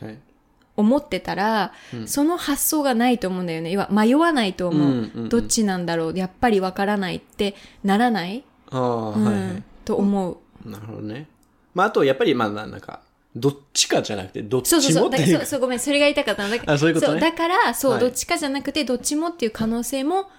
[0.78, 1.74] 思ってたら、
[2.06, 3.72] その発想がないと思うんだよね。
[3.72, 4.82] 要は迷わないと思う。
[4.82, 5.30] うんうんうん。
[5.30, 6.18] どっちなんだろう。
[6.18, 9.64] やっぱり分からないってならない、ああ、うんはいはい。
[9.86, 10.32] と思
[10.66, 10.70] う。
[10.70, 11.28] なるほどね。
[11.74, 13.02] まあ、あと、やっぱり、まあ、なんか、
[13.36, 15.04] どっちかじゃなくて、どっちそうそうそう。
[15.04, 16.56] もっていうだそう、そう、ごめん、それが言いたかったの。
[16.56, 20.30] だあそういうことねだから、そう、はいどっちかじゃなくて、どっちもっていう可能性も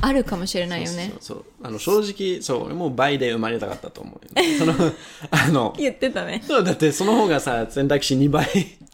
[0.00, 1.12] あるかもしれないよね。
[1.20, 4.74] そうそうあの正直、そう、俺も倍で生まれたかったと思うよね、その、
[5.30, 6.42] あの、言ってたね。
[6.46, 8.46] そうだってその方がさ、選択肢2倍。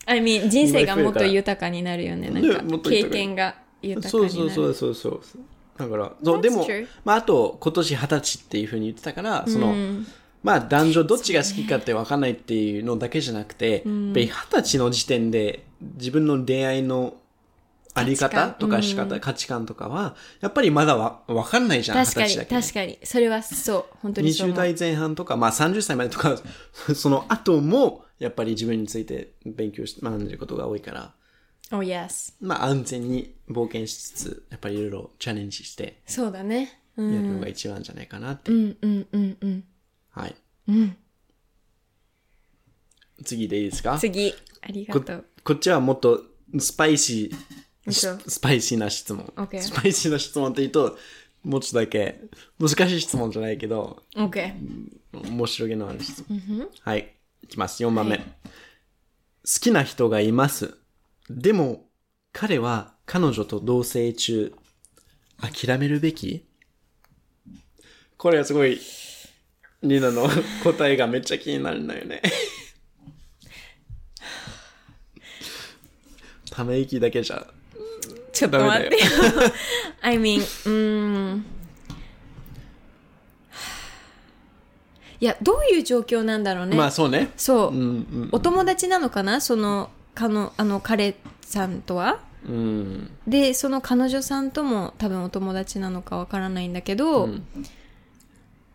[0.07, 2.31] I mean, 人生がもっと豊かになるよね。
[2.31, 4.47] なんねか経験が豊かそになる。
[4.47, 5.43] うそうそうそうそう。
[5.79, 6.67] だから、そう、でも
[7.05, 9.75] まあ、あと、今年二十歳っていうふうに言ってたから、その、
[10.43, 17.15] まあ、男女どっちが好きかって分かんないっていうのだけじゃなくて、二十歳の時点で、自分の出会いの
[17.97, 22.61] あり方とか仕方、価値観とかは、やっぱりまだわ分かんないじゃん、二確かに、十歳だけで。
[22.61, 22.99] 確かに。
[23.03, 23.85] それはそう。
[24.03, 24.57] 本当にそう20思う。
[24.57, 26.37] 代前半とか、まあ30歳までとか、
[26.95, 31.15] その後も、やっぱり自分について勉強し、学んでることが多いから、
[31.73, 32.33] Oh, yes.
[32.41, 36.81] まあ安全に冒険しつつ、やっぱりいろいろチャレンジして、そうだね。
[36.97, 37.15] うん。
[37.15, 38.53] やるのが一番じゃないかなって。
[38.53, 39.65] うん、うん、うん、うん。
[40.11, 40.35] はい。
[40.69, 40.97] うん。
[43.25, 43.99] 次でいいですか？
[43.99, 44.33] 次。
[44.63, 45.25] ありがことう。
[45.43, 46.23] こっちはもっと
[46.59, 47.37] スパイシー、
[47.87, 49.33] 嘘ススパイシーな質問。
[49.37, 50.99] OK スパイシーな質問って言うと、
[51.43, 52.21] もうちょっとだけ、
[52.59, 54.53] 難しい質問じゃないけど、OK。
[55.13, 56.69] 面白げのある質問。
[56.81, 57.15] はい。
[57.43, 57.83] いきます。
[57.83, 58.19] 4番目。
[58.19, 58.25] 好
[59.61, 60.77] きな人がいます。
[61.29, 61.89] でも、
[62.33, 64.55] 彼は彼女と同棲中。
[65.39, 66.47] 諦めるべき？
[68.17, 68.81] これはすごい、
[69.83, 70.29] ニナの
[70.65, 72.23] 答えがめっちゃ気になるんだよね。
[76.51, 77.47] ため息だけじゃ。
[78.33, 79.03] ちょっと待ってよ。
[80.01, 81.45] I mean, うーん。
[85.19, 86.77] いや、どういう状況なんだろうね。
[86.77, 87.33] まあそうね。
[87.37, 87.83] そう、うんう
[88.27, 88.29] ん。
[88.33, 89.41] お友達なのかな？
[89.41, 92.19] その、かの、あの、彼さんとは？
[92.49, 93.11] うん。
[93.27, 97.41] で、その彼女さんとも多分お友達なのかわからないんだけど、う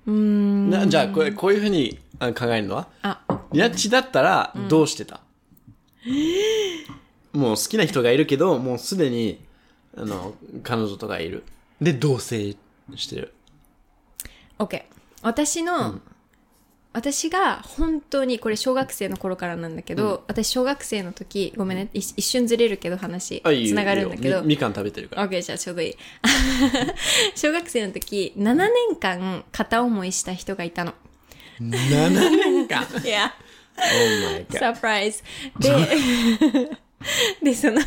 [0.07, 2.87] ーん、なじゃあこれ、こういうふうにあ考えるのは？
[3.01, 5.21] あ、ニャッチだったらどうしてた、
[7.33, 9.39] もう好きな人がいるけど、もうすでに、
[9.97, 11.43] あの、彼女とかいる。
[11.81, 12.55] で、同棲
[12.95, 13.33] してる。
[14.59, 14.83] OK。
[15.21, 15.99] 私の、
[16.93, 25.29] 私が本当に、これ小学生の頃からなんだけど、私小学生の時、ごめんね、一一瞬ずれるけど話、あ、いいよつながるんだけどいいよみ、みかん食べてるから。
[25.29, 25.95] OK、じゃあちょうどいい。
[27.35, 30.93] 小学生の時、7年間片思いした人がいたの。
[31.61, 32.85] 7年間？
[33.05, 33.33] いや。
[33.77, 34.59] Oh my god.
[34.59, 35.23] サプライズ。
[35.59, 35.69] で、
[37.41, 37.81] で、その、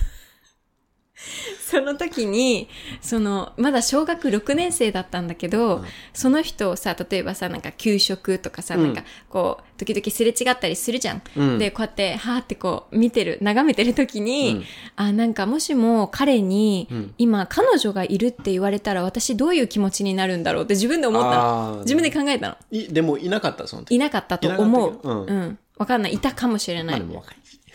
[1.61, 2.69] その時に、
[3.01, 11.23] その、まだ小学6年生だったんだけど、その人をさ、例えばさ、なんか給食とかさ、なんかこう、時々すれ違ったりするじゃん。
[11.37, 14.65] うんで、こうやって、はーってこう、見てる、眺めてる時に、うん
[14.97, 21.79] あ、なんかもしも彼に、ん今、彼女がいるって言われたら、私どういう気持ちになるんだろうって自分で思ったの。
[21.81, 22.57] 自分で考えたの。
[22.71, 23.95] いでもいなかった、その時。
[23.95, 25.01] いなかったと思う。
[25.03, 25.59] うんうん。
[25.77, 26.15] わかんない。
[26.15, 27.03] いたかもしれない。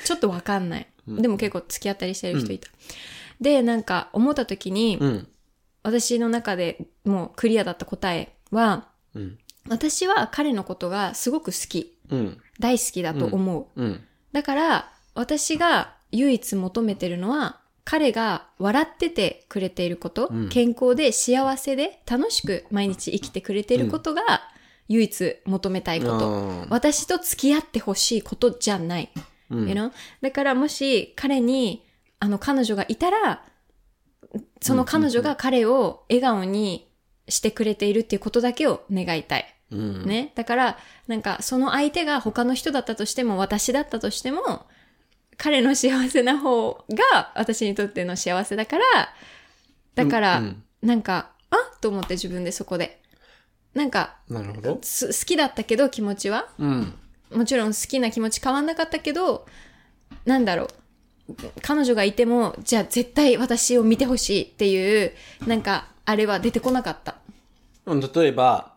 [0.05, 0.87] ちょっとわかんない。
[1.07, 2.69] でも結構付き合ったりしてる人いた。
[3.41, 5.27] で、なんか思った時に、うん。
[5.81, 9.37] 私の中でもうクリアだった答えは、うん。
[9.69, 11.97] 私は彼のことがすごく好き。
[12.09, 12.37] うん。
[12.59, 13.81] 大好きだと思う。
[13.81, 14.03] うん。
[14.31, 24.21] だから、私が唯一求めてるのは、彼が笑っててくれていること、うん健康で幸せで楽しく毎日生きてくれていることが
[24.87, 26.65] 唯一求めたいこと。
[26.69, 29.09] 私と付き合ってほしいことじゃない。
[29.49, 29.91] うん you know?
[30.21, 31.83] だからもし彼に、
[32.19, 33.43] あの彼女がいたら、
[34.61, 36.91] その彼女が彼を笑顔に
[37.27, 39.45] してくれているっていうことだけを願いたい。
[39.71, 40.05] うん。
[40.05, 40.31] ね。
[40.35, 40.77] だから、
[41.07, 44.67] なんかその相手が他の人だったとしても、私だったとしても、
[45.37, 48.83] 彼の幸せな方が私にとっての幸せだから、
[49.95, 53.01] だから、うんうんなんか、あと思って自分でそこで。
[53.73, 54.79] なんか、なるほど。
[54.81, 56.93] す好きだったけど気持ちはうん。
[57.31, 59.45] もちろん好きな気持ち変わんなかったけど、
[60.25, 60.67] なんだろう。
[61.61, 65.13] 彼女がいても、じゃあ絶対私を見てほしいっていう、
[65.45, 67.15] なんか、あれは出てこなかった。
[67.85, 68.73] うん例えば、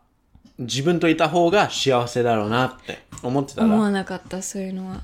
[0.58, 3.80] 自分といた方が幸せだろうなって思ってた思ら。
[3.82, 5.00] わなかった、そういうのは。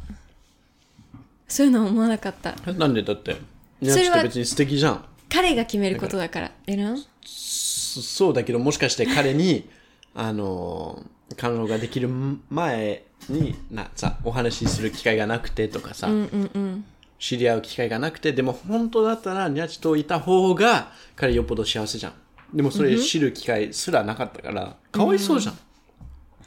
[1.46, 2.54] そういうのは思わなかった。
[2.72, 3.36] なんでだって、
[3.82, 5.04] それは別に素敵じゃん。
[5.30, 6.52] 彼が決めることだから。
[6.66, 6.96] you know?
[7.24, 9.68] そそうだけど、もしかして彼に、
[10.14, 12.08] あのー、彼女ができる
[12.50, 16.84] 前に、な、さ、お話しする機会がなくてとかさ、うんうんうん。
[17.18, 22.12] 知り合う機会がなくて、でも本当だったらニャッチといた方が彼よっぽど幸せじゃん。
[22.54, 25.58] でもそれ知る機会すらなかったから、かわいそうじゃん。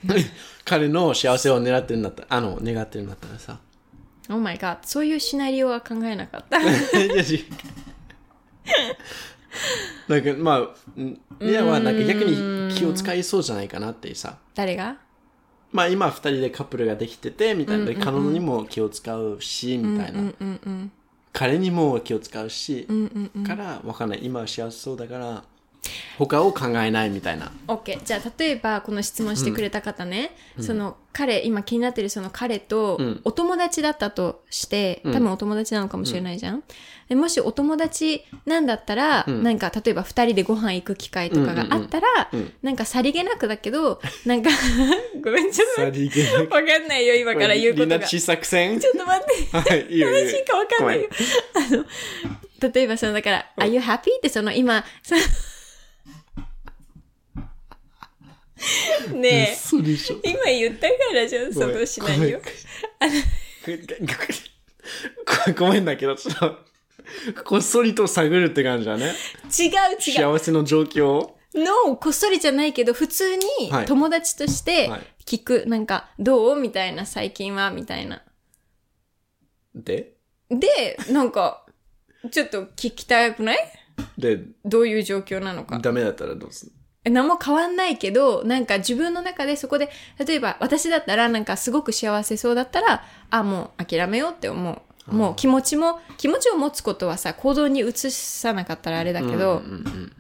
[0.66, 3.60] 彼の幸せを狙ってるんだったら、あの、願ってるんだったらさ。
[4.30, 4.78] Oh my god.
[4.84, 6.58] そういうシナリオは考えなかった。
[10.08, 10.60] なんか、まあ、
[11.00, 14.38] んいやはなんか逆に気を使いそうじゃないかなってさ。
[14.56, 14.98] 誰が？
[15.72, 17.86] まあ今二人でカップルができてて、みたいな。
[17.86, 20.34] で彼女にも気を使うし、みたいな。
[21.34, 22.88] 彼にも気を使うし。
[23.46, 24.20] から、わかんない。
[24.24, 25.44] 今は幸せそうだから、
[26.18, 27.52] 他を考えないみたいな。
[27.68, 28.04] OK。
[28.04, 36.64] じゃあ、例えば、この質問してくれた方ね、その、彼、今気になってるその彼とん、お友達だったとして、多分お友達なのかもしれないじゃん。
[37.10, 42.08] でもしお友達なんだったら、なんか、例えば二人でご飯行く機会とかがあったら、
[42.62, 44.50] なんかさりげなくだけど、なんか、
[45.22, 48.00] ごめん、ちょっとさりげなくわかんないよ、今から言うことが。
[48.80, 49.72] ちょっと待って。
[49.72, 50.02] はい、いい。
[50.02, 51.10] 正しいかわかんないよ。
[51.54, 51.86] あの、
[52.72, 54.16] 例えばその、だから、are you happy?
[54.18, 55.22] ってその今、その
[59.14, 60.20] ねえ、そうでしょ。
[60.24, 62.40] 今言ったからじゃん、そのしないよ。
[65.58, 66.58] ごめんだけど、ちょっと、
[67.44, 69.06] こっそりと探るって感じだね。
[69.06, 69.14] 違う
[70.00, 70.14] 違う。
[70.16, 71.38] 幸せの状況を。
[71.54, 76.56] の、こっそりじゃないけど、普通にはい友達としてはい聞く、なんか、どう？
[76.56, 78.24] みたいな、最近はみたいな。
[79.76, 80.14] で？
[80.50, 81.66] で、なんか、
[82.32, 83.58] ちょっと聞きたくない？
[84.18, 85.80] で、どういう状況なのか。
[85.80, 89.90] ダメだったらどうするえ何も変わんないけど、なんか自分の中でそこで、
[90.24, 94.82] 例えば私だったらなんかすごく幸せそうだったら、あ、もう諦めようって思う。
[95.08, 100.14] もう気持ちも、気持ちを持つことはさ、行動に移さなかったらあれだけど、うんうん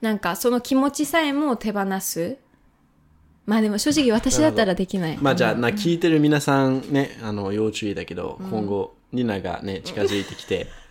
[0.00, 2.36] なんかその気持ちさえも手放す。
[3.46, 5.18] まあでも正直私だったらできない。
[5.18, 10.66] まあじゃあ、な、聞いてる皆さんね、あの、要注意だけど、今後、ニナがね、近づいてきて、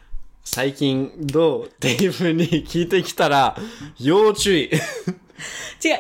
[0.46, 3.58] 最近どうっていうふうに聞いてきたら、
[4.00, 4.64] 要注意。
[4.64, 4.72] 違う、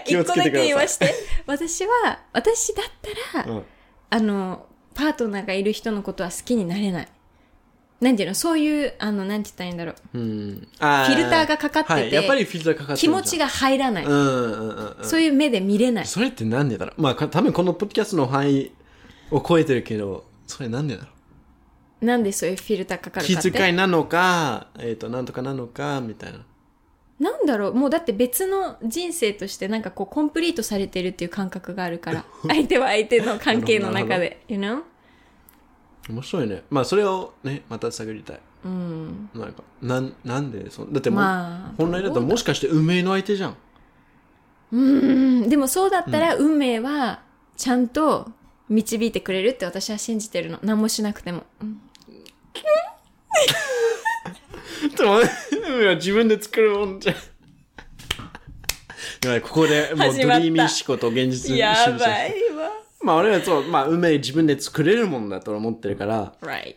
[0.05, 1.13] 一個だけ言わして。
[1.45, 2.85] 私は、私だっ
[3.33, 3.63] たら、うん。
[4.11, 7.07] あの、パートナーがいる人のことは好きになれない。
[7.99, 8.35] なんていうの？
[8.35, 10.17] そういう、あの、なんて言ったらいいんだろう。
[10.17, 10.67] うん。
[10.79, 14.05] あフィルターがかかっててはい、やっぱりフィルターかかって気持ちが入らない。
[14.05, 15.03] うんうんうんうん。
[15.03, 16.05] そういう目で見れない。
[16.05, 17.01] それってなんでだろう？
[17.01, 18.71] まあ、か多分このポッドキャストの範囲
[19.31, 21.14] を超えてるけど、それなんでだろう？
[22.01, 23.51] なんでそういうフィルターかかるかって？
[23.51, 26.39] 気遣いなのか、えっ、と、なんとかなのか、みたいな。
[27.19, 27.73] なんだろう？
[27.73, 32.25] もうだって別の人生としてなんかこうコンプリートされてるっていう感覚があるから。
[32.47, 34.43] 相手は相手の関係の中で。
[34.49, 34.81] You know?
[36.09, 36.63] 面白いね。
[36.69, 38.39] まあ、それをね、また探りたい。
[38.65, 39.29] うん。
[39.33, 43.55] なんか、なん、なんでそだってもう、まあ本来だともしかして運命の相手じゃん。
[44.73, 45.49] うん。
[45.49, 47.21] でもそうだったら運命は
[47.55, 48.29] ちゃんと
[48.67, 50.59] 導いてくれるって私は信じてるの。
[50.61, 51.43] 何もしなくても。
[51.61, 51.81] うん
[54.97, 55.20] でも、
[55.51, 57.16] 運命は自分で作るもんじゃん。
[59.22, 62.72] でもねここでもうドリ始まったーミー思考と現実にやばいわ。
[63.01, 66.76] まあ俺はそう、まあ運命自分で作れるもんだと思ってるから、Right.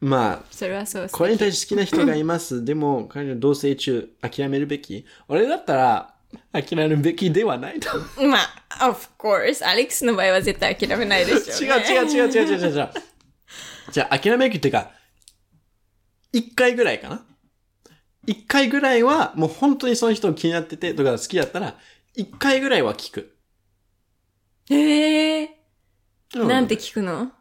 [0.00, 1.12] まあ、それはそうです。
[1.12, 2.64] これに対して好きな人がいます。
[2.64, 6.14] でも、彼女同棲中、諦めるべき俺だったら、
[6.52, 7.88] 諦めるべきではないと。
[8.22, 8.38] ま
[8.78, 9.66] あ、of course.
[9.66, 12.14] アレックスの場合は絶対諦めないでしょう、 違うね。
[12.14, 12.88] 違う違う違う違う違う違う。
[13.92, 14.90] じゃあ、諦めるべきっていうか、
[16.32, 17.24] 一回ぐらいかな？
[18.26, 21.76] 一回ぐらいは、もう本当にその人を気になってて、とか好きだったら、
[22.14, 23.36] 一回ぐらいは聞く。
[24.70, 25.58] へえ。
[26.36, 27.32] うなんて聞くの？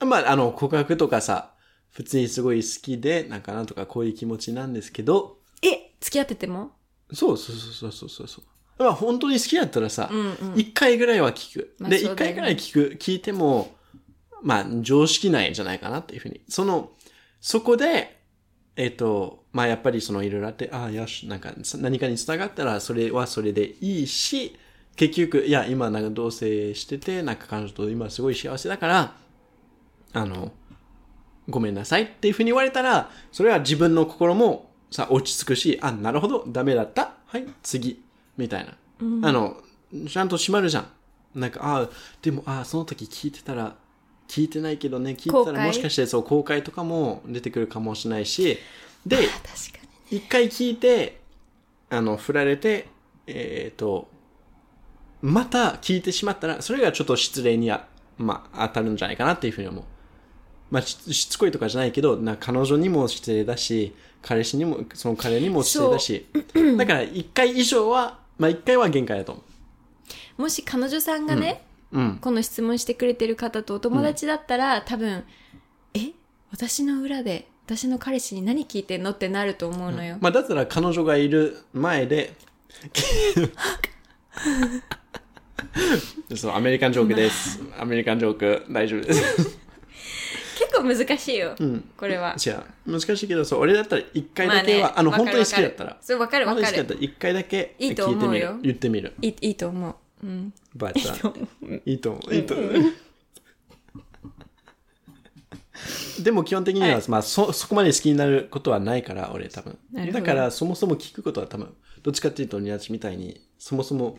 [0.00, 1.54] まあ、あの、告白とかさ、
[1.90, 6.72] 普通にすごい好きで、なんかなんとかこういう気持ちなんですけど、え、付き合ってても？
[7.12, 8.44] そうそうそうそうそうそう。
[8.78, 11.76] まあ本当に好きだったらさうんうん、一、回ぐらいは聞く。
[11.78, 12.14] で、まあそうだよね。
[12.14, 13.76] 一回ぐらい聞く、聞いても、
[14.42, 16.40] まあ常識ないんじゃないかなっていうふうに。
[16.48, 16.90] その、
[17.40, 18.20] そこで、
[18.76, 24.56] えっ、と、まあやっぱりそのいろいろあって、ああ、よし、なんか何かに繋がったらそれはそれでいいし、
[24.96, 29.16] 結局、いや、今なんか同棲してて、なんか彼女と今すごい幸せだから、
[30.12, 30.52] あの、
[31.48, 37.14] ごめんなさいっていうふうに言われたら、それは自分の心もさ、落ち着くし、あ、なるほど、ダメだった。
[37.26, 38.02] はい、次。
[38.36, 38.72] みたいな。
[39.28, 39.56] あの、
[40.08, 40.86] ちゃんと閉まるじゃん。
[41.34, 41.88] なんか、あ
[42.22, 43.76] でも、あその時聞いてたら、
[44.30, 48.58] 聞いてないけどね、聞いてたらもしかしてそう、後悔とかも出てくるかもしれないし、
[49.04, 49.18] で。
[50.08, 51.20] 一回聞いて、
[51.88, 52.86] あの、振られて、
[53.26, 54.08] えっ、と、
[55.20, 57.86] また聞いてしまったら、それがちょっと失礼にあ、
[58.18, 59.84] まあ、当たるんじゃないかなっていうふうに思う。
[60.70, 66.26] まあ、ししつこいとかじゃないけど、な彼女にも失礼だし、彼氏にも、その彼にも失礼だし。
[66.78, 69.42] だから、一回以上は、まあ、一回は限界だと思
[70.38, 71.98] もし彼女さんがね、う。
[71.98, 72.18] うん。
[72.18, 75.24] この質問してくれてる方とお友達だったら、多分、
[75.94, 76.12] え？
[76.52, 80.16] 私の裏で、私の彼氏に何聞いてんのってなると思うのよ。
[80.20, 82.34] まあ、だったら彼女がいる前で、
[86.36, 87.60] そう、アメリカンジョークです。
[87.78, 89.58] アメリカンジョーク、大丈夫です。
[90.58, 91.54] 結構難しいよ、
[91.96, 92.36] これは。
[92.44, 92.62] 違う。
[92.86, 95.96] 難しいけど、そう、俺だったら一回だけは、あの、わかる本当に好きだったら。
[96.00, 96.66] そう、わかるわかる。
[96.66, 98.58] 本当に好きだったら一回だけ聞いいいと思うよてみる。
[98.62, 99.12] 言ってみる。
[99.22, 99.94] いいいいと思う。
[100.22, 100.52] うん。
[100.76, 101.82] But, いいと思う。
[101.86, 102.34] いいと思う。
[102.34, 102.70] いいと思う。
[106.22, 109.78] でも基本的には、はいまあそ、そこまで好きになることはないから、俺多分。
[110.12, 114.18] だから、そもそも聞くことは多分、どっちかっていうと、ニヤチみたいに、そもそも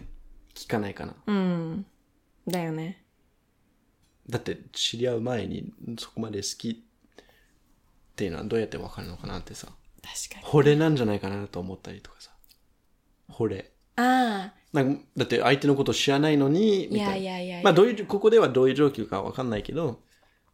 [0.56, 1.16] 聞かないかな。
[1.28, 1.86] うん。
[2.48, 3.06] だよね。
[4.28, 6.76] だって、知り合う前に、そこまで好きっ
[8.16, 9.68] ていうのはどうやってわかるのかなってさ。
[10.02, 10.52] 確かに。
[10.52, 12.32] 惚れなんじゃないかなと思ったりとかさ。
[13.30, 13.72] 惚れ。
[13.98, 17.62] ああ、なんかだって相手のこと知らないのに、みたいな。
[17.64, 20.02] まあどういう、ここではどういう状況かわかんないけど、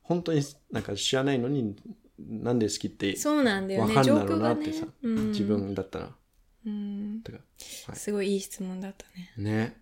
[0.01, 0.41] 本当に
[0.71, 1.75] なんか知らないのに、
[2.19, 3.95] なんで好きってそうなんだよね。
[3.95, 4.87] わかん状だろうなってさ、。
[5.03, 5.27] うん。
[5.29, 6.09] 自分だったら。
[6.65, 7.21] うん。
[7.23, 7.39] てか
[7.93, 9.33] すごいいい質問だったね。
[9.37, 9.77] ね。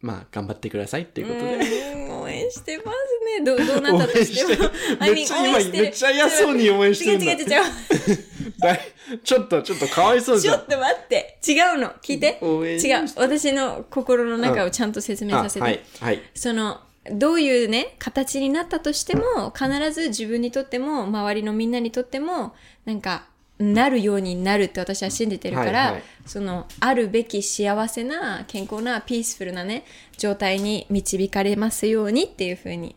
[0.00, 1.92] まあ頑張ってくださいっていうことで。
[1.92, 1.98] うん
[2.28, 3.44] 応援してますね。
[3.44, 4.64] どう、どうなったとしても。
[4.68, 10.66] 応援してる I mean めっちゃ今めっちゃ嫌そうに応援してるんだ違う違う違う ちょっと、ちょっとかわいそうじゃんちょっ。
[10.66, 11.27] と待って。
[11.52, 11.90] 違うの。
[12.02, 12.38] 聞いて。
[12.42, 13.08] 違う。
[13.16, 15.60] 私の心の中をちゃんと説明させて。
[15.60, 16.22] あはい、はい。
[16.34, 16.80] その、
[17.10, 23.26] どういうね、形になったとしても、必ず自分にとっても、周りのみんなにとっても、なんか、
[23.58, 29.84] なるようになるって私は信じてるから、はいはいその、あるべき幸せな、健康な、ピースフルなね、
[30.16, 32.94] 状態に導かれますようにっていうふうに、はい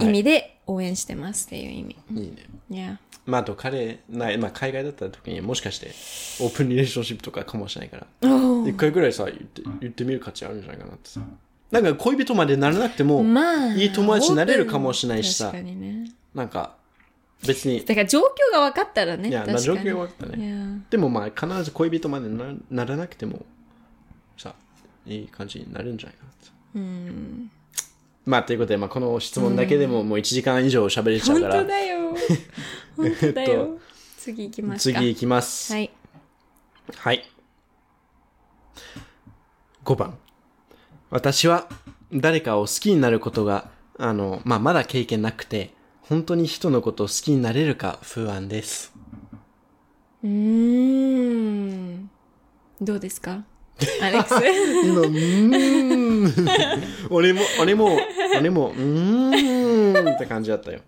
[0.00, 1.96] 意味で応援してますっていう意味。
[2.10, 2.36] いいね。
[2.68, 2.98] いや。
[3.26, 5.88] まあ、あと彼、ない、まあ、海外だった時にもしかして、
[6.44, 11.20] オープンリレーションシップとかかもしれないから、一回ぐらいさ、言って、言ってみる価値あるんじゃないかなってさ。
[11.70, 16.12] なんか恋人までならなくても、まあ、いい友達になれるかもしれないしさ確かにね。
[16.34, 16.76] なんか、
[17.46, 19.28] 別に、だから状況が分かったらね。
[19.28, 20.82] いや、状況が分かったね。
[20.90, 23.44] でもまあ、必ず恋人までなならなくても、
[24.36, 24.54] さ、
[25.06, 26.50] いい感じになるんじゃないかなって。
[26.76, 27.50] うん。
[28.26, 32.16] まあ、ということで、まあ、この質問だけでももう1時間以上喋れちゃう本から、当だよ。
[32.96, 33.78] 本当だよ。
[34.18, 34.98] 次行きますか。
[35.00, 35.72] 次行きます。
[35.72, 35.90] はい。
[36.96, 37.28] はい。
[39.84, 40.16] 5番。
[41.10, 41.68] 私は
[42.12, 43.68] 誰かを好きになることが、
[43.98, 45.72] あの、まあ、まだ経験なくて、
[46.02, 48.92] 本当に人のことを好きになれるか不安です。
[50.22, 52.10] うーん。
[52.80, 53.44] どうですか？
[54.00, 54.34] アレックス。
[54.86, 56.03] 今、うーん。
[57.10, 57.98] 俺も、俺も、
[58.38, 60.80] 俺も、うーんって感じだったよ。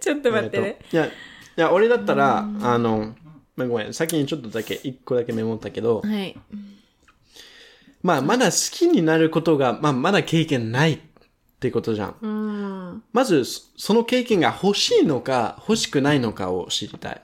[0.00, 0.66] ちょっと待ってね。
[0.66, 1.10] えっといや、い
[1.56, 3.14] や、俺だったら、あの、
[3.56, 6.36] まあごめん、先にちょっとだけ、一個だけメモったけど、はい。
[8.02, 10.98] まあ、まだ好きになることが、まあ、まだ経験ないっ
[11.58, 12.16] てことじゃん。
[12.20, 13.02] うん。
[13.14, 17.22] まず、そその経験が欲しいのか、欲しくないのかを知りたい。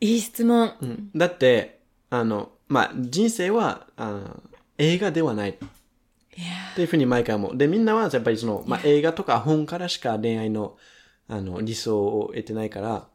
[0.00, 0.72] いい質問。
[0.80, 4.42] うんだって、あの、まあ、人生は、あの
[4.80, 5.50] 映画ではない。
[5.50, 7.56] っていうふうに毎回思う。
[7.56, 10.76] で、みんなはやっぱりその、まあ、映画とか本からしか恋愛の、
[11.28, 13.08] あの、理想を得てないから、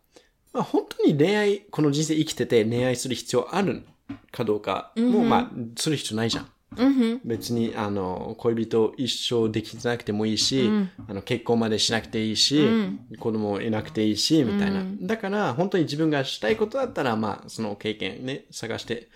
[0.53, 3.83] まあ、本当に恋愛、この人生生きてて恋愛する必要ある
[4.31, 6.47] かどうかも、まあ、する必要ないじゃん。
[7.23, 10.69] 別に、あの、恋人一生できてなくてもいいし、
[11.07, 12.67] あの、結婚までしなくていいし、
[13.19, 14.85] 子供いなくていいし、みたいな。
[15.01, 19.07] だから、本当に自分がしたいことだったら、まあ、その経験ね、探して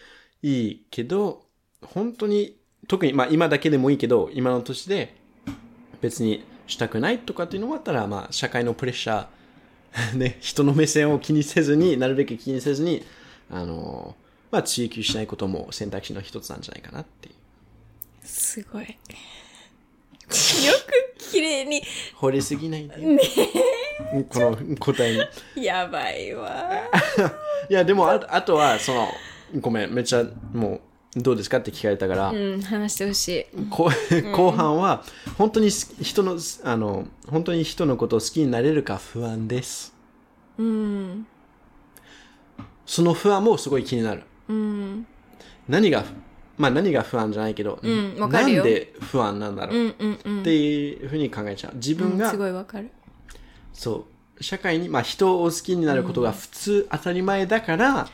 [0.42, 1.49] いいけど、
[1.82, 2.58] 本当に、
[2.88, 5.16] 特に、まあ、今だけでもいいけど、今の年で、
[6.02, 13.04] 別にしたくないとかっていうのもあったら、まあ、社会のプレッシャー、ね、人の目線を気にせずに、なるべく気にせずに、
[13.52, 14.16] あの、
[14.52, 17.36] まあ、追求しないことも選択肢の一つなんじゃないかなっていう。
[18.24, 18.84] すごい。
[18.84, 18.88] よ
[21.18, 21.82] く綺麗に。
[22.16, 22.96] 掘りすぎないで。
[24.30, 25.64] この答えに。
[25.66, 26.70] やばいわ。
[27.70, 29.08] いや、でもあ、あとは、その、
[29.60, 30.24] ごめん、めっちゃ、
[30.54, 30.82] もう、
[31.16, 31.58] どうですか？
[31.58, 33.46] って聞かれたから、うん、話してほしい。
[33.72, 33.90] こ
[34.36, 35.04] 後半は、
[35.40, 39.94] 本当にす人の、あの、本当に人のことを好きになれるか不安です。
[40.60, 41.26] うん。
[42.86, 44.22] その不安もすごい気になる。
[44.50, 45.08] うん。
[45.68, 46.06] 何が、
[46.58, 50.40] まあ何が不安じゃないけど、んわかなんで不安なんだろう、うんうんうん。
[50.42, 51.76] っていうふうに考えちゃう。
[51.76, 52.92] 自分が、すごいわかる。
[53.74, 54.06] そ
[54.40, 58.10] う、社会に、まあ人を好きになることが普通、当たり前だから、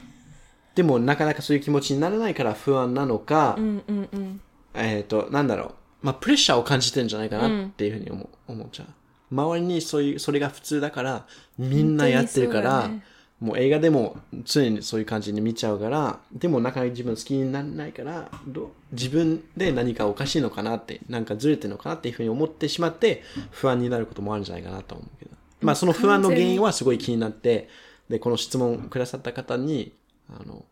[0.76, 4.42] でもなかなかそういう気持ちにならないから不安なのか、うんうんうん。
[4.74, 5.72] えっ、と、なんだろう。
[6.02, 8.88] まあ、プレッシャーを感じてるんじゃないかなっていうふうに思う、思っちゃう。
[9.32, 11.26] 周りにそういう、それが普通だから、
[11.58, 13.02] みんなやってるから、ね
[13.40, 25.32] もう映画でも常にそういう感じに見ちゃうから、でもなかなか自分好きにならないから、どう自分で何かおかしいのかなって、なんかずれてるのかなっていうふうに思ってしまって、不安になることもあるんじゃないかなと思うけど。
[25.62, 27.68] まあ、その不安の原因はすごい気になって、
[28.10, 29.92] で、この質問くださった方に、
[30.30, 30.66] あの、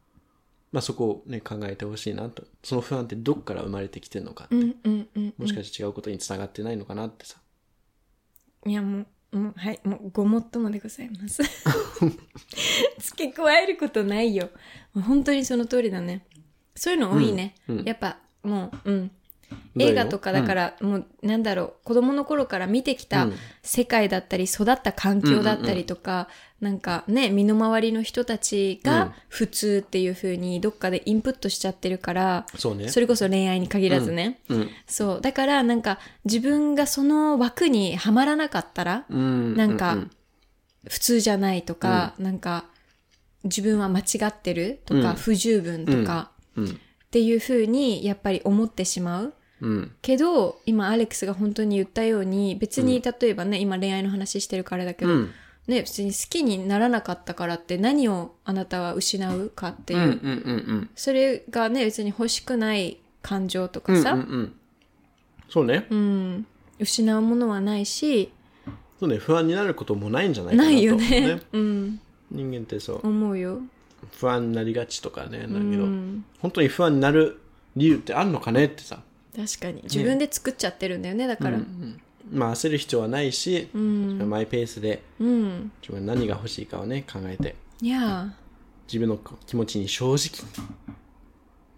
[0.72, 2.44] まあ、そこをね、考えてほしいなと。
[2.64, 4.56] その不安ってどっから生まれてきてるのかって。
[4.56, 5.34] うんうんうん。
[5.38, 7.38] もしかして違うことにつながってないのかなってさ。
[8.66, 11.44] いやもう、もう、はい、もう、ごもっともでございます。
[12.98, 14.50] 付け加えることないよ。
[14.94, 16.26] 本当にその通りだね。
[16.76, 17.56] そういうの多いね。
[17.86, 19.12] やっぱ、もう、うん。
[19.78, 23.28] 映画とかだから、もう、なんだろう、子供の頃から見てきた
[23.62, 26.28] 世界だったり、育った環境だったりとか、
[26.62, 32.46] なんかね、身の回りの人たちが普通っていう風にどっかでインプットしちゃってるから、
[32.90, 34.40] それこそ恋愛に限らずね。
[34.50, 34.70] うん。
[34.88, 35.22] そう。
[35.22, 39.58] だから、なんか、自分がその枠にはまらなかったら、うん。
[39.58, 39.98] なんか、
[40.88, 42.66] 普通じゃないとか、なんか、
[43.44, 46.66] 自分は間違ってるとか、不十分とか、うん。
[46.66, 46.70] っ
[47.12, 49.34] ていう風に、やっぱり思ってしまう。
[49.64, 49.92] うん。
[50.02, 55.32] けど、今、アレックスが本当に言ったように、別に、例えばね、今恋愛の話してるからだけど、うん。
[55.68, 60.10] ね、別に好きにならなかったからって何をあなたは失うかっていう、うん。
[60.10, 60.18] うん。
[60.18, 60.20] う
[60.82, 60.90] ん。
[60.96, 64.04] それがね、別に欲しくない感情とかうん。
[64.04, 64.20] さ、うん。
[64.20, 64.54] うん。
[65.50, 65.88] そうね。
[65.90, 66.46] うん、
[66.80, 68.32] 失うものはないし、
[69.00, 69.18] そうね。
[69.18, 70.74] 不安になることもないんじゃないかなと。
[70.74, 71.42] ないよね。
[71.54, 72.00] うん、
[72.32, 73.62] 人間ってそう、思うよ。
[74.20, 75.40] 不安になりがちとかね。
[75.40, 77.40] だけど、うん、本当に不安になる
[77.76, 79.02] 理由ってあるのかねってさ。
[79.36, 79.82] 確かに。
[79.84, 81.60] 自分で作っちゃってるんだよね、だから。
[82.32, 85.72] まあ焦る必要はないし、うん、マイペースでうん。
[85.82, 88.34] 自分が何が欲しいかをね、考えて、いや
[88.88, 90.16] 自分の気持ちに正直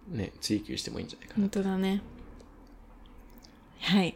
[0.10, 2.02] に、ね、追求してもいいんじゃないかー、本当だね。
[3.80, 4.16] はい。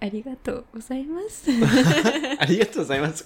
[0.00, 1.50] ありがとうございます。
[1.50, 1.66] な。
[2.38, 3.24] ありがとうございます。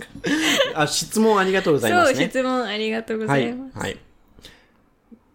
[0.75, 2.29] あ、質問ありがとうございまそう、すね。
[2.29, 3.79] 質問ありがとうごはいざいます。。
[3.79, 3.99] はい。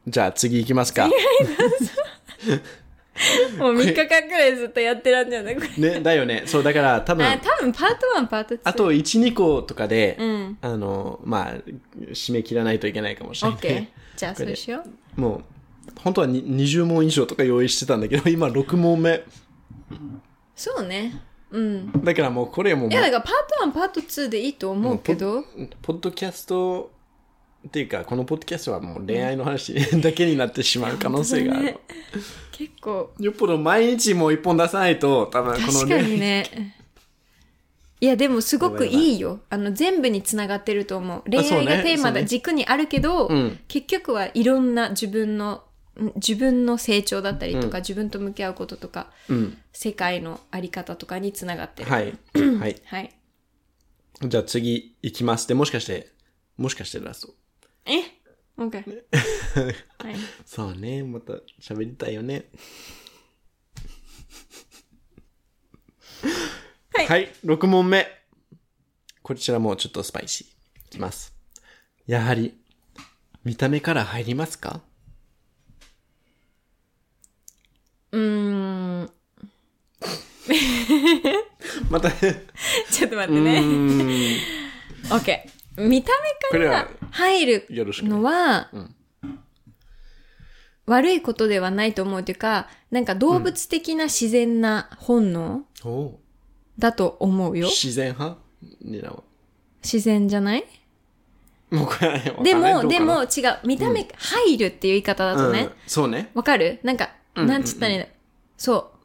[0.07, 1.09] じゃあ次行きますか。
[3.59, 5.93] もう3日間くらいずっとやってらんじゃないこれ。
[5.95, 6.43] ね、だよね。
[6.45, 8.59] そう、だから多分、あ、多分パート1、パート2。
[8.63, 10.57] あと1、2個とかで、うん。
[10.61, 11.53] あの、まあ、
[12.11, 13.87] 締め切らないといけないかもしれない、オッケー。
[14.17, 14.83] じゃあ、そうしよ
[15.17, 15.21] う。
[15.21, 15.43] もう、
[15.99, 19.23] 本当はに20問以上とか用意してたんだけど、 今6問目。
[20.55, 21.21] そうね。
[21.51, 22.03] うん。
[22.03, 25.43] だからもうこれもういや、だからパート1、パート2でいいと思うけど、
[25.83, 26.91] ポッドキャスト
[27.67, 31.77] っていうか、このポッドキャストはもう恋愛の話だけになってしまう可能性がある。
[32.59, 36.75] ね結構、よっぽど毎日もう一本出さないと、多分この確かにね。
[37.99, 39.39] いや、でもすごくいいよ。
[39.49, 41.23] あの、全部につながってると思う。
[41.29, 45.63] 恋愛がテーマだ、ね軸にあるけど、うん結局はいろんな自分の、
[45.97, 49.57] ん自分の成長だったりとか、自分と向き合うこととか、うん。
[49.71, 51.89] 世界のあり方とかにつながってる。
[51.89, 52.13] はい。
[52.33, 52.75] はい。
[52.85, 53.09] はい。
[54.21, 55.47] じゃあ次行きます。
[55.47, 56.09] で、もしかして、
[56.57, 57.33] もしかしてラスト。
[57.85, 58.22] え？
[58.57, 59.03] ?OK。
[59.99, 60.15] はい。
[60.45, 62.45] そうね、また喋りたいよね。
[66.93, 68.07] はいはい、6問目。
[69.21, 70.47] こちらもちょっとスパイシー。
[70.87, 71.33] いきます。
[72.05, 72.57] やはり、
[73.43, 74.81] 見た目から入りますか？
[78.11, 79.09] うーん。
[81.89, 83.59] また、 ちょっと待ってね。
[85.09, 85.52] OK。
[85.77, 86.11] 見た
[86.51, 88.69] 目から入るのは、
[90.85, 96.19] 悪いことではないと思うというか、なんか動物的な自然な本能お
[96.77, 97.67] だと思うよ。
[97.67, 98.41] 自然派？
[99.81, 100.65] 自然じゃない？
[101.71, 103.59] もうこれはねわかんでも、で、も違う。
[103.65, 106.29] 見た目、入るっていう言い方だとねそうね。
[106.33, 106.79] わ、かる？
[106.83, 108.05] なんか、なんつったらいいの、
[108.57, 108.99] そう。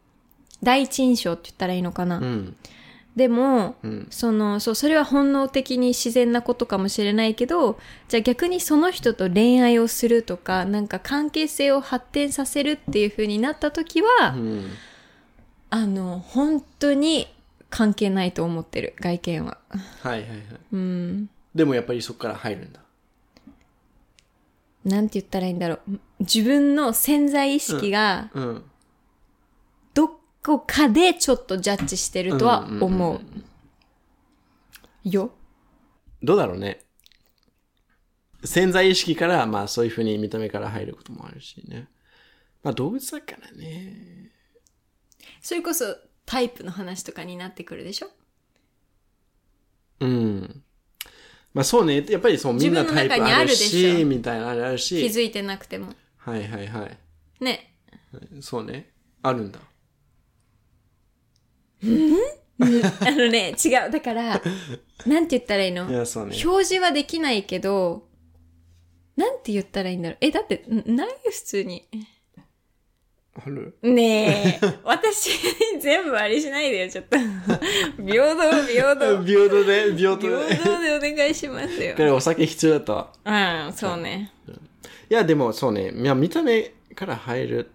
[0.62, 2.20] 第一印象って言ったらいいのかな？
[3.18, 3.28] うん。
[3.28, 14.70] でも、んその、そう、それは本能的に自然なことかもしれないけど、じゃあ逆にその人と恋愛をするとか、なんか関係性を発展させるっていう風になった時は、うん。
[15.70, 17.26] あの、本当に
[17.70, 19.58] 関係ないと思ってる、外見は。
[20.02, 20.40] はいはいはい。
[20.72, 21.30] うん。
[21.54, 22.80] でもやっぱりそこから入るんだ。
[24.84, 25.98] なんて言ったらいいんだろう。
[26.20, 28.54] 自分の潜在意識が、うん。
[28.54, 28.62] ど
[30.44, 33.20] こかでちょっとジャッジしてるとは思う。
[35.04, 35.32] よ。
[36.22, 36.80] どうだろうね。
[38.44, 41.88] 潜在意識から、まあそういうふうに見た目から入ることもあるしね。
[42.62, 44.30] まあ動物だからね。
[45.40, 48.08] それこそタイプの話とかになってくるでしょ？
[50.00, 50.62] うん。
[51.52, 52.04] まあそうね。
[52.08, 55.06] やっぱりそう、みんなタイプある自分の中にあるでしし、ょみたいなのある気し。
[55.06, 55.94] づいてなくても。
[56.16, 56.98] はいはいはい。
[57.44, 57.74] ね。
[58.40, 58.90] そうね。
[59.22, 59.58] あるんだ。
[61.80, 63.90] あのね、違う。
[63.90, 64.42] だから、
[65.06, 65.88] なんて言ったらいいの？
[65.88, 66.36] いや、そうね。
[66.44, 68.06] 表示はできないけど、
[69.16, 70.18] なんて言ったらいいんだろう？
[70.20, 71.86] え、だって、んないよ、普通に。
[73.36, 73.76] ある？
[73.82, 75.30] ねえ、私、
[75.80, 77.16] 全部あれしないでよ、ちょっと。
[77.16, 79.24] 平等、平等。
[79.24, 80.56] 平等で、平等で。
[80.56, 82.02] 平等でお願いしますよこ。
[82.02, 83.12] れお酒必要だったわ。
[83.66, 84.32] うん、そうね。
[85.08, 85.92] いや、でもそうね。
[85.92, 87.70] いや、見た目から入る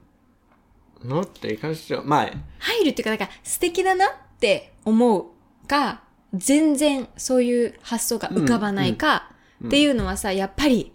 [1.03, 9.31] のって関しては、まあ、入るっていうか、だから素敵だなって思うか、全然そういう発想が浮かばないか、
[9.65, 10.91] っていうのはさ、やっぱり、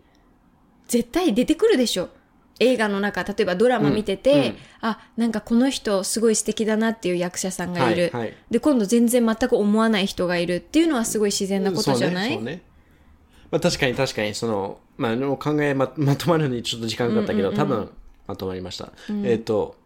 [0.86, 2.10] 絶対出てくるでしょ。
[2.60, 8.10] 映画の中、例えばドラマ見てて、うんうんあ、なんかこの人すごい素敵だなっていう役者さんがいる。
[8.12, 12.42] はいはいで、今度全然全く思わない人がいるっていうのはすごい自然なことじゃない、そうね。
[12.42, 12.62] そうね
[13.50, 17.90] まあ確かに確かに、その、まあ、の考えままとまるのにちょっと時間かかったけど、多分
[18.26, 18.92] まとまりました。
[19.24, 19.76] えっ、と、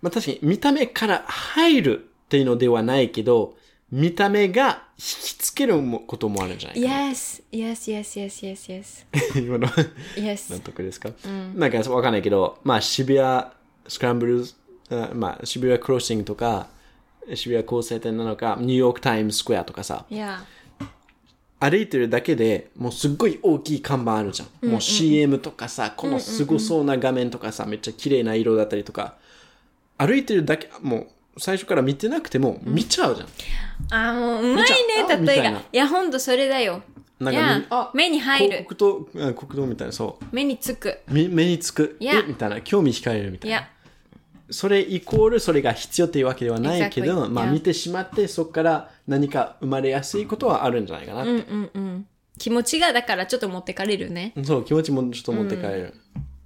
[0.00, 3.56] まあ確かに見た目から入るっていうのではないけど、
[3.90, 6.94] 見た目が引きつけるもこともあるんじゃないかな。
[7.10, 9.38] ?Yes, yes, yes, yes, yes, yes.
[9.38, 9.66] 今の
[10.16, 10.52] yes.
[10.52, 11.10] 納得ですか、
[11.54, 13.46] なんかわかんないけど、まあ渋谷
[13.86, 14.44] スクランブル、
[14.90, 16.68] あまあ渋谷クロッシングとか、
[17.34, 20.38] 渋谷交差点なのか、ニューヨークタイムズスクエアとかさ、Yeah.
[21.60, 24.70] 歩いてるだけでもうすっごい大きい看板あるじゃん。
[24.70, 29.16] もう CM とかさ、このすごそうな画面とかさ、めっちゃ綺麗な色だったりとか、
[29.98, 33.28] 歩いてるだけ、もう最初から見てなくても見ちゃうじゃん。
[33.90, 34.82] あー、もううまい見ちゃね、
[35.16, 35.42] うみたいな。
[35.42, 36.82] 例えがいや、ほんとそれだよ。
[37.20, 40.24] なんいやみあ目に入る広告と、うん国道みたいな、そう。
[40.32, 41.00] 目につく。
[41.08, 41.96] み目につく。
[42.00, 42.60] いやえみたいな。
[42.60, 43.56] 興味惹かれるみたいな。
[43.58, 43.68] いや、
[44.50, 47.28] それイコールそれが必要っていうわけではないけど、Exactly.
[47.28, 47.52] まあ Yeah.
[47.52, 51.30] 見てしまってそこから何か生まれやすいことはあるんじゃないかなって。
[51.30, 52.06] うんうんうん。
[52.38, 54.32] 気持ちがだからちょっと持ってかれるね。
[54.44, 55.94] そう、気持ちもちょっと持って帰れる。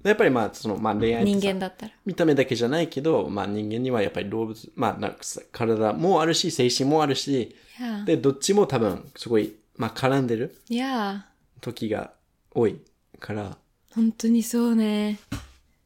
[0.03, 1.91] やっぱりまあ、その、まあ恋愛人さ間だったら。
[2.05, 11.25] 見た目だけじゃないけど、まあ人間にはやっぱり動物、まあなんかさ体もあるし、精神もあるし、いや、で、どっちも多分すごい、まあ絡んでるいや、
[11.61, 12.11] 時が
[12.51, 12.79] 多い
[13.19, 13.57] から、
[13.95, 15.19] 本当にそうね。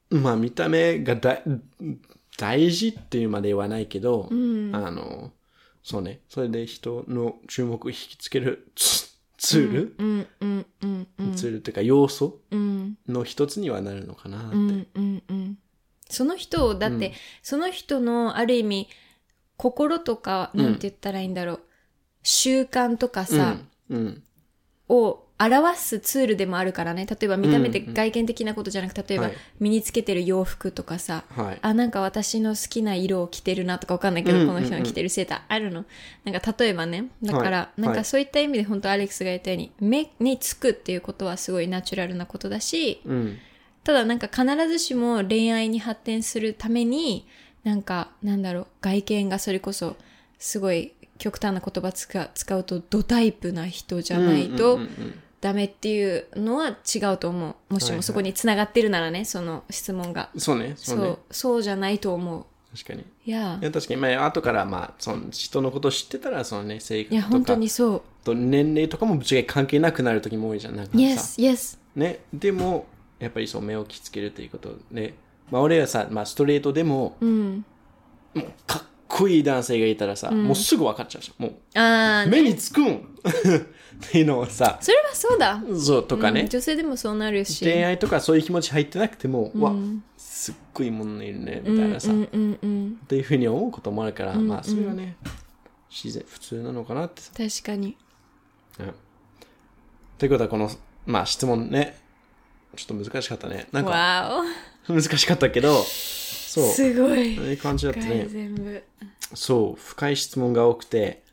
[0.10, 1.40] まあ見た目がだ
[2.38, 5.32] 大事っていうまではないけど、あの、
[5.84, 8.68] そうね、それで人の注目を引きつける
[9.38, 12.40] ツール、うんうんうんうんツールっていうか要素？
[12.52, 14.56] うんの一つにはなるのかなって。
[14.56, 15.58] うんうんうん
[16.10, 17.12] その人をだって、
[17.44, 18.88] その人のある意味
[19.58, 21.60] 心とかなんて言ったらいいんだろう、
[22.24, 23.58] 習慣とかさ。
[24.88, 27.06] を表すツールでもあるからね。
[27.06, 29.34] 例えば見た目って外見的なことじゃなくて例えばはい。
[29.60, 31.60] 身につけてる洋服とかさ、はい。
[31.62, 35.86] あなんか私の好きな色を着てるなとかわかんないけど、うんこの人が着てるセーターあるの。
[36.24, 37.06] なんか例えばね。
[37.22, 37.82] だから、はい。
[37.82, 43.38] なんかそういった意味で本当アレックスが言ったように目につくっていうことはすごいナチュラルなことだしうん。
[43.84, 47.26] ただなんか必ずしも恋愛に発展するために
[47.64, 49.96] なんかなんだろう外見がそれこそ
[50.40, 60.74] すごい極端な言葉使うとドタイプな人じゃないと、うんうんうんダメっていうのは違うと思うもしもそこにつながってるならねその質問がうんそうね。
[60.76, 61.18] そそうう,、ね。
[61.32, 63.06] そうじゃないと思う確かに。
[63.26, 70.76] いや確かに、まあ、後から、まあ、その人のことを知ってたら、そのね、性いや本当格とか、にそうと年齢とかもぶっちゃけ関係なくなる時も多いじゃん。
[70.76, 70.98] なんかさ。
[70.98, 72.20] Yes yes ね。
[72.34, 72.86] でも、
[73.20, 75.14] やっぱりそう、目をきつけるということね。
[75.50, 77.66] まあ、俺はさ、まあ、ストレートでも、うん
[78.34, 81.46] もう、かっこいい男性がいたらさ、もうすぐ分かっちゃうじゃん。
[81.46, 83.18] もう、あー目につくん
[84.06, 85.62] っていうのをさ、それはそうだ。
[85.76, 87.66] そうとかね、うん女性でもそうなるし。
[87.66, 89.74] 恋愛とかそういう気持ち入ってなくても、わ、
[90.18, 92.96] すっごいものいるね、みたいなさ、っうんうんうん。
[93.08, 95.18] ていうふうに思うこともあるから、まあ、それはね、
[95.90, 97.32] 自然、普通なのかなってさ。
[97.36, 97.98] 確かに。
[98.80, 98.94] うん。
[100.18, 100.70] ということは、この、
[101.06, 101.98] まあ、質問ね、
[102.76, 103.68] ちょっと難しかったね。
[103.72, 104.44] なんか、わ
[104.88, 106.66] 難しかったけど、そう。
[106.66, 106.72] お。
[106.72, 107.36] すごい。
[107.36, 108.28] いう感じだったね。
[108.30, 108.84] 全部
[109.34, 111.24] そう、深い質問が多くて、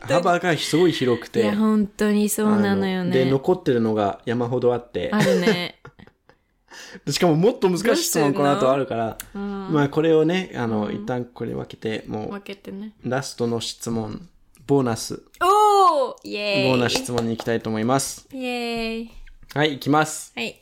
[0.00, 5.80] 幅がすごい広くて、いや本当にそうなのよあで、ね残ってるのが山ほどあって、あるね。
[7.04, 9.72] でしかももっと難しい質問この後あるから、うん。
[9.72, 12.94] まあこれをね、あの、一旦これ分けて、も分けてね。
[13.04, 14.28] う、ラストの質問、
[14.66, 16.68] ボーナス、おおイエーイ。
[16.70, 18.26] ボーナス質問に行きたいと思います。
[18.32, 19.10] イエーイ。
[19.54, 20.32] はい、行きます。
[20.34, 20.60] はい。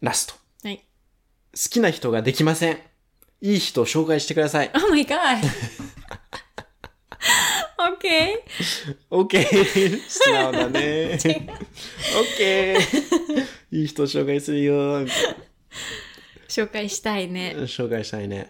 [0.00, 0.34] ラスト。
[0.64, 0.78] はい。
[0.78, 0.82] 好
[1.70, 2.78] きな人ができません。
[3.42, 4.70] いい人を紹介してください。
[4.76, 5.38] Oh my god.
[7.96, 8.34] okay.
[9.10, 10.00] OK!
[10.08, 11.18] 素直だね。
[12.36, 12.76] OK!
[13.72, 15.06] いい人を紹介するよ。
[16.48, 17.54] 紹介したいね。
[17.60, 18.46] 紹介したいね。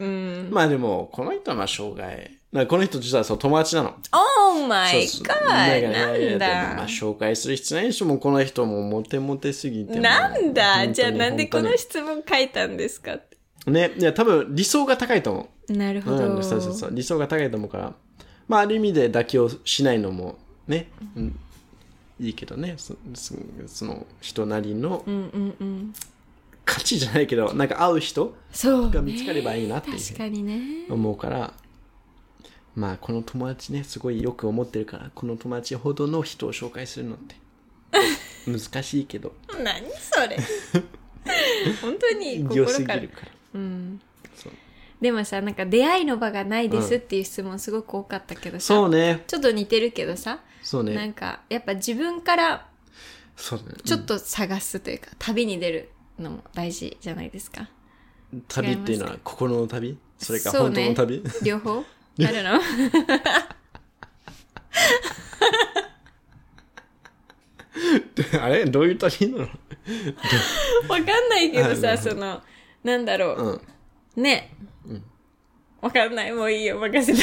[0.50, 2.38] まあでも、この人はまあ障害。
[2.50, 3.94] なんかこの人実はそう友達なの。
[4.12, 5.44] Oh my god.
[5.46, 6.86] なんやでもまだあ。
[6.88, 8.06] 紹介する必要ないでしょ。
[8.06, 10.00] もうこの人もモテモテすぎても。
[10.00, 13.36] なんだじゃあなんでこの本質問書いたんですかって
[13.66, 15.72] ね、いや多分理想が高いと思う。
[15.72, 16.36] なるほど。
[16.36, 16.90] うん、そうそうそう。
[16.94, 17.94] 理想が高いと思うから。
[18.48, 21.38] まあある意味で妥協しないのもね、うん、
[22.18, 22.74] いいけどね。
[22.78, 23.34] そそ
[23.66, 25.94] その人なりのうんうんうん。
[26.64, 30.86] 価値じゃないけど、なんか合う人そう、が見つかればいいなっていう確かにね。
[30.88, 31.54] 思うから、
[32.76, 37.34] まあこの友達ね、すごいよく思ってるから、この友達ほどの人を紹介するのって
[38.46, 40.38] 難しいけど、何それ。
[41.82, 43.08] 本当に良心からすぎる。
[43.08, 43.39] から。
[43.54, 44.00] うん。
[44.34, 44.52] そう。
[45.00, 48.66] でもさ、なんか出会いの場がないですっていう質問すごく多かったけどさ。
[48.66, 50.40] そうね、ちょっと似てるけどさ。
[50.62, 52.66] そうなんね、か、やっぱ自分から
[53.36, 53.64] そうね。
[53.84, 55.88] ちょっと探すというか、旅に出る
[56.18, 57.68] のも大事じゃないですか？
[58.48, 59.98] 旅っていうのは心の旅？
[60.18, 60.84] それかそうね。
[60.86, 61.78] 本当の旅、両方？
[62.22, 62.60] あるの？
[68.40, 68.64] あれ？
[68.66, 69.48] どういう旅なの？
[70.88, 72.42] わかんないけどさ、その、
[72.84, 73.60] なんだろう。
[74.16, 74.22] うん。
[74.22, 74.52] ね。
[75.80, 76.32] わかんない。
[76.32, 76.78] もういいよ。
[76.78, 77.20] 任せた。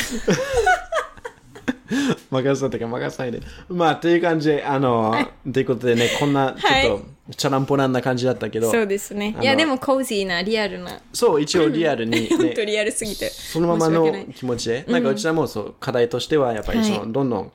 [2.32, 3.42] 任せたか任せないで。
[3.70, 5.16] まあ、という感じで、あの、
[5.52, 7.06] ということでね、こんな、ちょっと、
[7.36, 9.34] チャランポランな感じだったけど、そうですね。
[9.34, 11.00] のいや、でもコージーな、リアルな。
[11.14, 13.30] そう、一応リアルに、 本当ね、リアルすぎて。
[13.30, 17.52] そのままの申し訳ない気持ちで、なんかうちらもそう、課題としては、やっぱりその、はいどんどん、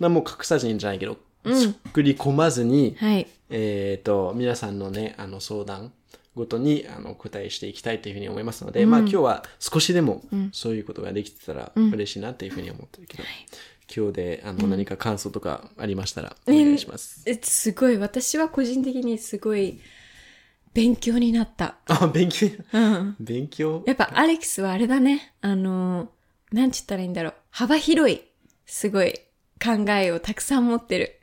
[0.00, 3.26] 何も隠さずにじゃないけど、作り込まずに、はい。
[3.50, 5.92] えっ、と、皆さんのね、あの相談
[6.34, 10.22] ごとに、あの、答えしていきたいというふうに思いますので、まあ今日は少しでも、
[10.52, 13.24] そういうことができてたら嬉しいなっていうふうに思ってるけど、
[13.94, 17.22] 今日で、あの、何か感想とかありましたら、お願いします。
[17.26, 19.78] えすごい、私は個人的にすごい
[20.72, 21.76] 勉強になった。
[21.86, 23.16] あ、勉強、うん。
[23.20, 23.84] 勉強？
[23.86, 25.34] やっぱアレックスはあれだね。
[25.40, 26.10] あの、
[26.50, 27.34] なんて言ったらいいんだろう。
[27.50, 28.22] 幅広い、
[28.66, 29.12] すごい
[29.62, 31.20] 考えをたくさん持ってる。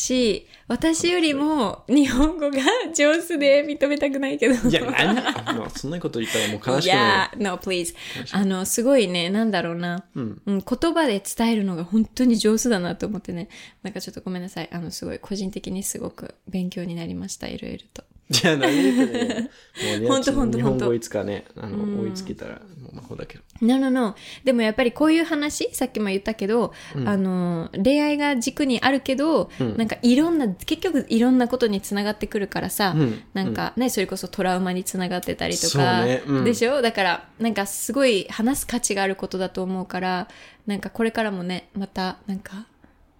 [0.00, 2.58] し、私よりも日本語が
[2.94, 4.68] 上手で認めたくないけど。
[4.68, 5.18] いや、何？
[5.48, 7.94] あのそんなこと言ったらもう悲しくいなや、no, please.
[8.32, 10.04] あの、すごいね、なんだろうな。
[10.14, 10.62] うん、言
[10.94, 13.48] 葉で伝えるのが本当に上手だなと思ってね。
[13.82, 14.68] なんかちょっとごめんなさい。
[14.72, 17.48] あの、すごい、個人的にすごく勉強になりました。
[17.48, 18.04] いろいろと。
[18.30, 20.22] じゃあ何言ってんの もう
[20.52, 23.44] 日本語いつかね、あの、追いつけたら、もう魔法だけど。
[23.60, 24.14] No, no, no.
[24.44, 26.72] でもやっぱりこういう話、さっきも言ったけど、
[27.04, 33.20] あの、恋愛が軸にあるけど、なんかいろんな、結局いろんなことにつながってくるからさ、ん。
[33.34, 36.22] なんかね、それこそトラウマにつながってたりとか、ね。
[36.24, 36.44] うん。
[36.44, 36.82] でしょ？
[36.82, 40.28] だから、なんかすごい話す価値があることだと思うから、
[40.68, 42.66] なんかこれからもね、またなんか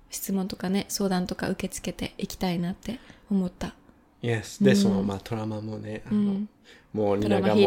[0.09, 3.75] 質問とかね、相談とか受け付けていきたいなって思った。
[4.23, 4.63] Yes.
[4.63, 6.43] で、その、まあ、トラウマもね、あの、
[6.93, 7.67] もう、ニナがも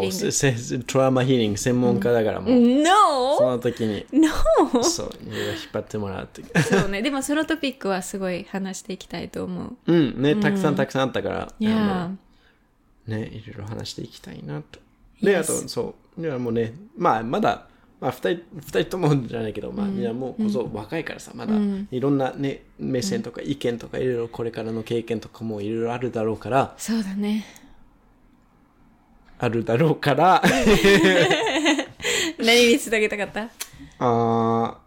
[0.86, 3.50] トラウマヒーリング専門家だから、もう、そ No!
[3.52, 4.82] の時に、No!
[4.82, 6.62] そう、ニナが引っ張ってもらうって。
[6.62, 7.02] そうね。
[7.02, 9.92] でもそのトピックはすごい話していきたいと思う。
[9.92, 12.10] うん、ね、たくさんたくさんあったから、いや
[13.06, 14.78] ね、いろいろ話していきたいなと。
[15.22, 17.66] で、Yes あと、そう、いやもうね、まあ、まだ、
[18.04, 21.54] まあ、二人、二人ともじゃないけど、まあ、いや、もうこそ若いからさ、まだ、
[21.90, 27.46] いろんなね、目線とか意見とか、いろいろこれからの経験とかもいろいろあるだろうから、そうだね。
[29.38, 30.42] あるだろうから、
[32.38, 33.48] 何につなげたかった？
[33.98, 34.84] あー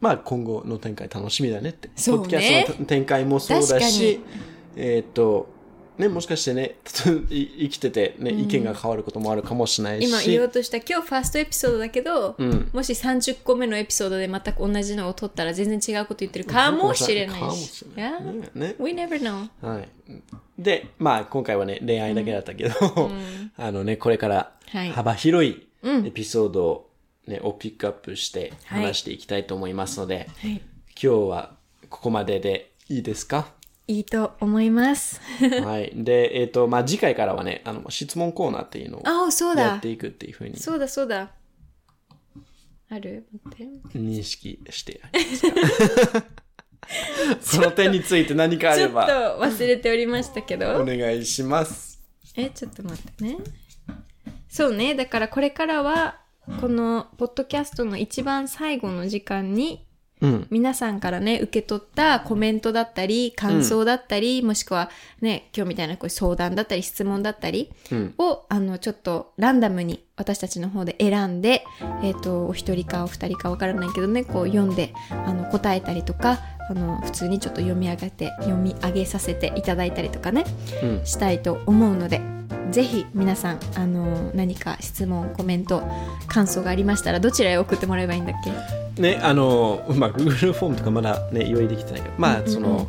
[0.00, 1.88] まあ今後の展開楽しみだねって。
[1.96, 2.18] そうね。
[2.24, 4.20] ポッドキャストの展開もそうだしに、
[4.76, 5.48] えーっと、
[5.98, 6.76] ね、もしかしてね、
[7.30, 10.08] い生きてて、ね、意見が変わることもあるかもしれないし。
[10.08, 17.40] 今言おうとした今日ファーストエピソードだけど、んもし30個目のエピソードで全く同じのを撮ったら全然違うこと言ってるかもしれないし。
[17.40, 18.22] かもしれない.
[18.54, 19.48] ね We never know.
[19.60, 19.88] はい。
[20.58, 22.74] で、まあ今回はね、恋愛だけだったけど、
[23.56, 26.90] あのね、これからはい幅広いエピソードを
[27.28, 30.50] ね、をピックアップしてはい話していきたいと思いますので、はい。
[30.50, 30.60] 今
[30.96, 31.54] 日は
[31.88, 33.52] ここまででいいですか？
[33.86, 35.20] いいと思います。
[35.62, 35.92] はい。
[35.94, 39.02] で、えっ、と、まあ、次回からはね、あの、質問コーナーっていうのを
[39.56, 39.90] やって。
[39.90, 41.32] いくっていうふうにそうだ、そうだ。
[42.90, 43.26] ある？
[43.94, 46.24] 認識してありますか？
[47.40, 50.84] その点について何かあちょっとれば忘れておりましたけおど。
[50.84, 52.02] 願いします。
[52.36, 53.38] え、ちょっと待ってね。
[54.48, 54.94] そうね。
[54.94, 56.20] だからこれからは、
[56.60, 59.86] このポッドキャストの一番最後の時間に、
[60.20, 60.46] うん。
[60.50, 64.90] 皆さんからね、受け取ったコメントだったり、感想だったり、もしくは
[65.20, 71.64] ね、今日みたいなこう相談だったり、質問だったりうんを、あの、ちょっとランダムに私たちの方で選んで、
[72.02, 76.38] えっ、と、お一人かお二人かわからないけどね、こう読んで、あの、答えたりとか、
[76.70, 80.44] あの、普通にちょっと読み上げて、読み上げさせていただいたりとかね、
[80.84, 81.04] うん。
[81.04, 82.20] したいと思うので、
[82.70, 85.82] ぜひ皆さん、あの、何か質問、コメント、
[86.28, 88.36] 感想がありましたら、どちらへ送ってもらえばいいんだっ
[88.96, 89.02] け？
[89.02, 92.86] ね、あの、まあ、Google フォームとかまだね、用意できてないけど、まあ、その、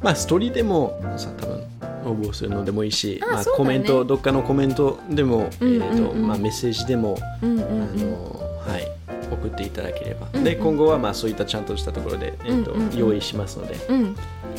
[0.00, 1.64] まあ、ストーリーでもさ、多分、
[2.04, 8.88] 応募するのでもいいし、まあ、コメント、どっかのコメントでも、うんうんうんえっ、と、まあ、メッセージでも、うんうんあの、はい、
[9.30, 10.26] 送っていただければ。
[10.40, 14.16] で、今後は、まあ、そういったちゃんとしたところで、えっ、と、うんうんうん用意しますので、うん。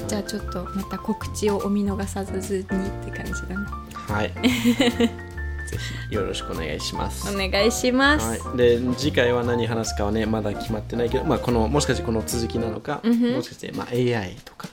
[0.07, 3.55] じゃあちょっとまた告知をお見逃さずにって感じだね。
[3.93, 4.31] はい。
[5.67, 5.77] ぜ
[6.09, 7.33] ひよろしくお願いします。
[7.33, 8.39] お願いします。
[8.47, 14.67] はい、で次回は何話すかはねまだ決まってないけど、まあ、このもしかしてこの続きなのか、もしかして、まあ、AI とか、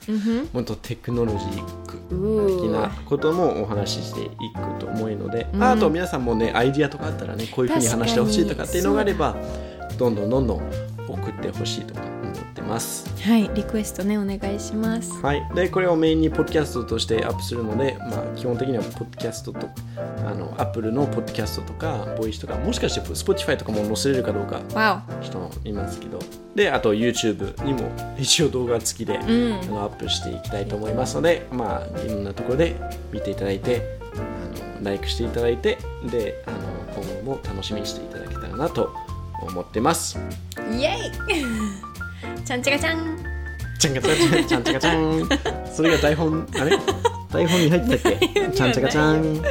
[0.53, 9.37] もっとテクノロジーう的なこともお話ししていくと思うので、あと皆さんもねアイディアとかあったらねこういうふうに話してほしいとかっていうのがあれば
[9.99, 12.01] どんどんどんどん送ってほしいとか。
[12.01, 12.18] 思
[12.59, 13.09] ってます。
[13.23, 15.13] はい、リクエストね、お願いします。
[15.23, 19.69] はい、でこれをメインにポッドキャストとしてアップするので、まあ、基本的にはポッドキャストと
[20.27, 26.19] あの Apple のポッドキャストとかボイスとかもしかして Spotify とかも載せれるかどうかわ人もいますけど。
[26.55, 29.21] であと YouTube にも一応動画付きで、ん。
[29.21, 32.75] あのアップしていきたいと思いますのでまあいろんなところで
[33.13, 35.79] 見ていただいてあのライクしていただいて
[36.11, 36.59] であの
[37.01, 38.93] 今後も楽しみにしていただけたらなと
[39.41, 40.19] 思ってます。
[40.59, 41.88] おイエイ
[42.45, 43.19] ちゃんちゃかちゃん
[43.79, 45.29] ちゃんかちゃんちゃんちゃかちゃん
[45.73, 46.47] それが台本。
[46.59, 46.79] あれ？
[47.31, 48.49] 台本に入ってたっけ？
[48.55, 49.43] ちゃんちゃかちゃん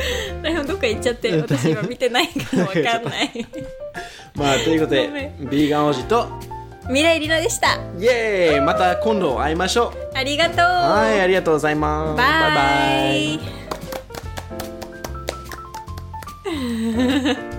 [0.42, 2.90] 台本どっか行っちゃって、私今見てないからわかんな
[3.24, 3.48] い。
[4.36, 6.28] まあということでビーガン王子と
[6.88, 7.76] 未来りなでした。
[8.00, 8.62] イエーイ。
[8.62, 10.18] また今度会いましょう。
[10.18, 10.58] ありがとう。
[10.60, 12.18] はいありがとうございます。
[12.18, 12.24] バ
[13.34, 13.40] イ
[17.38, 17.57] バイ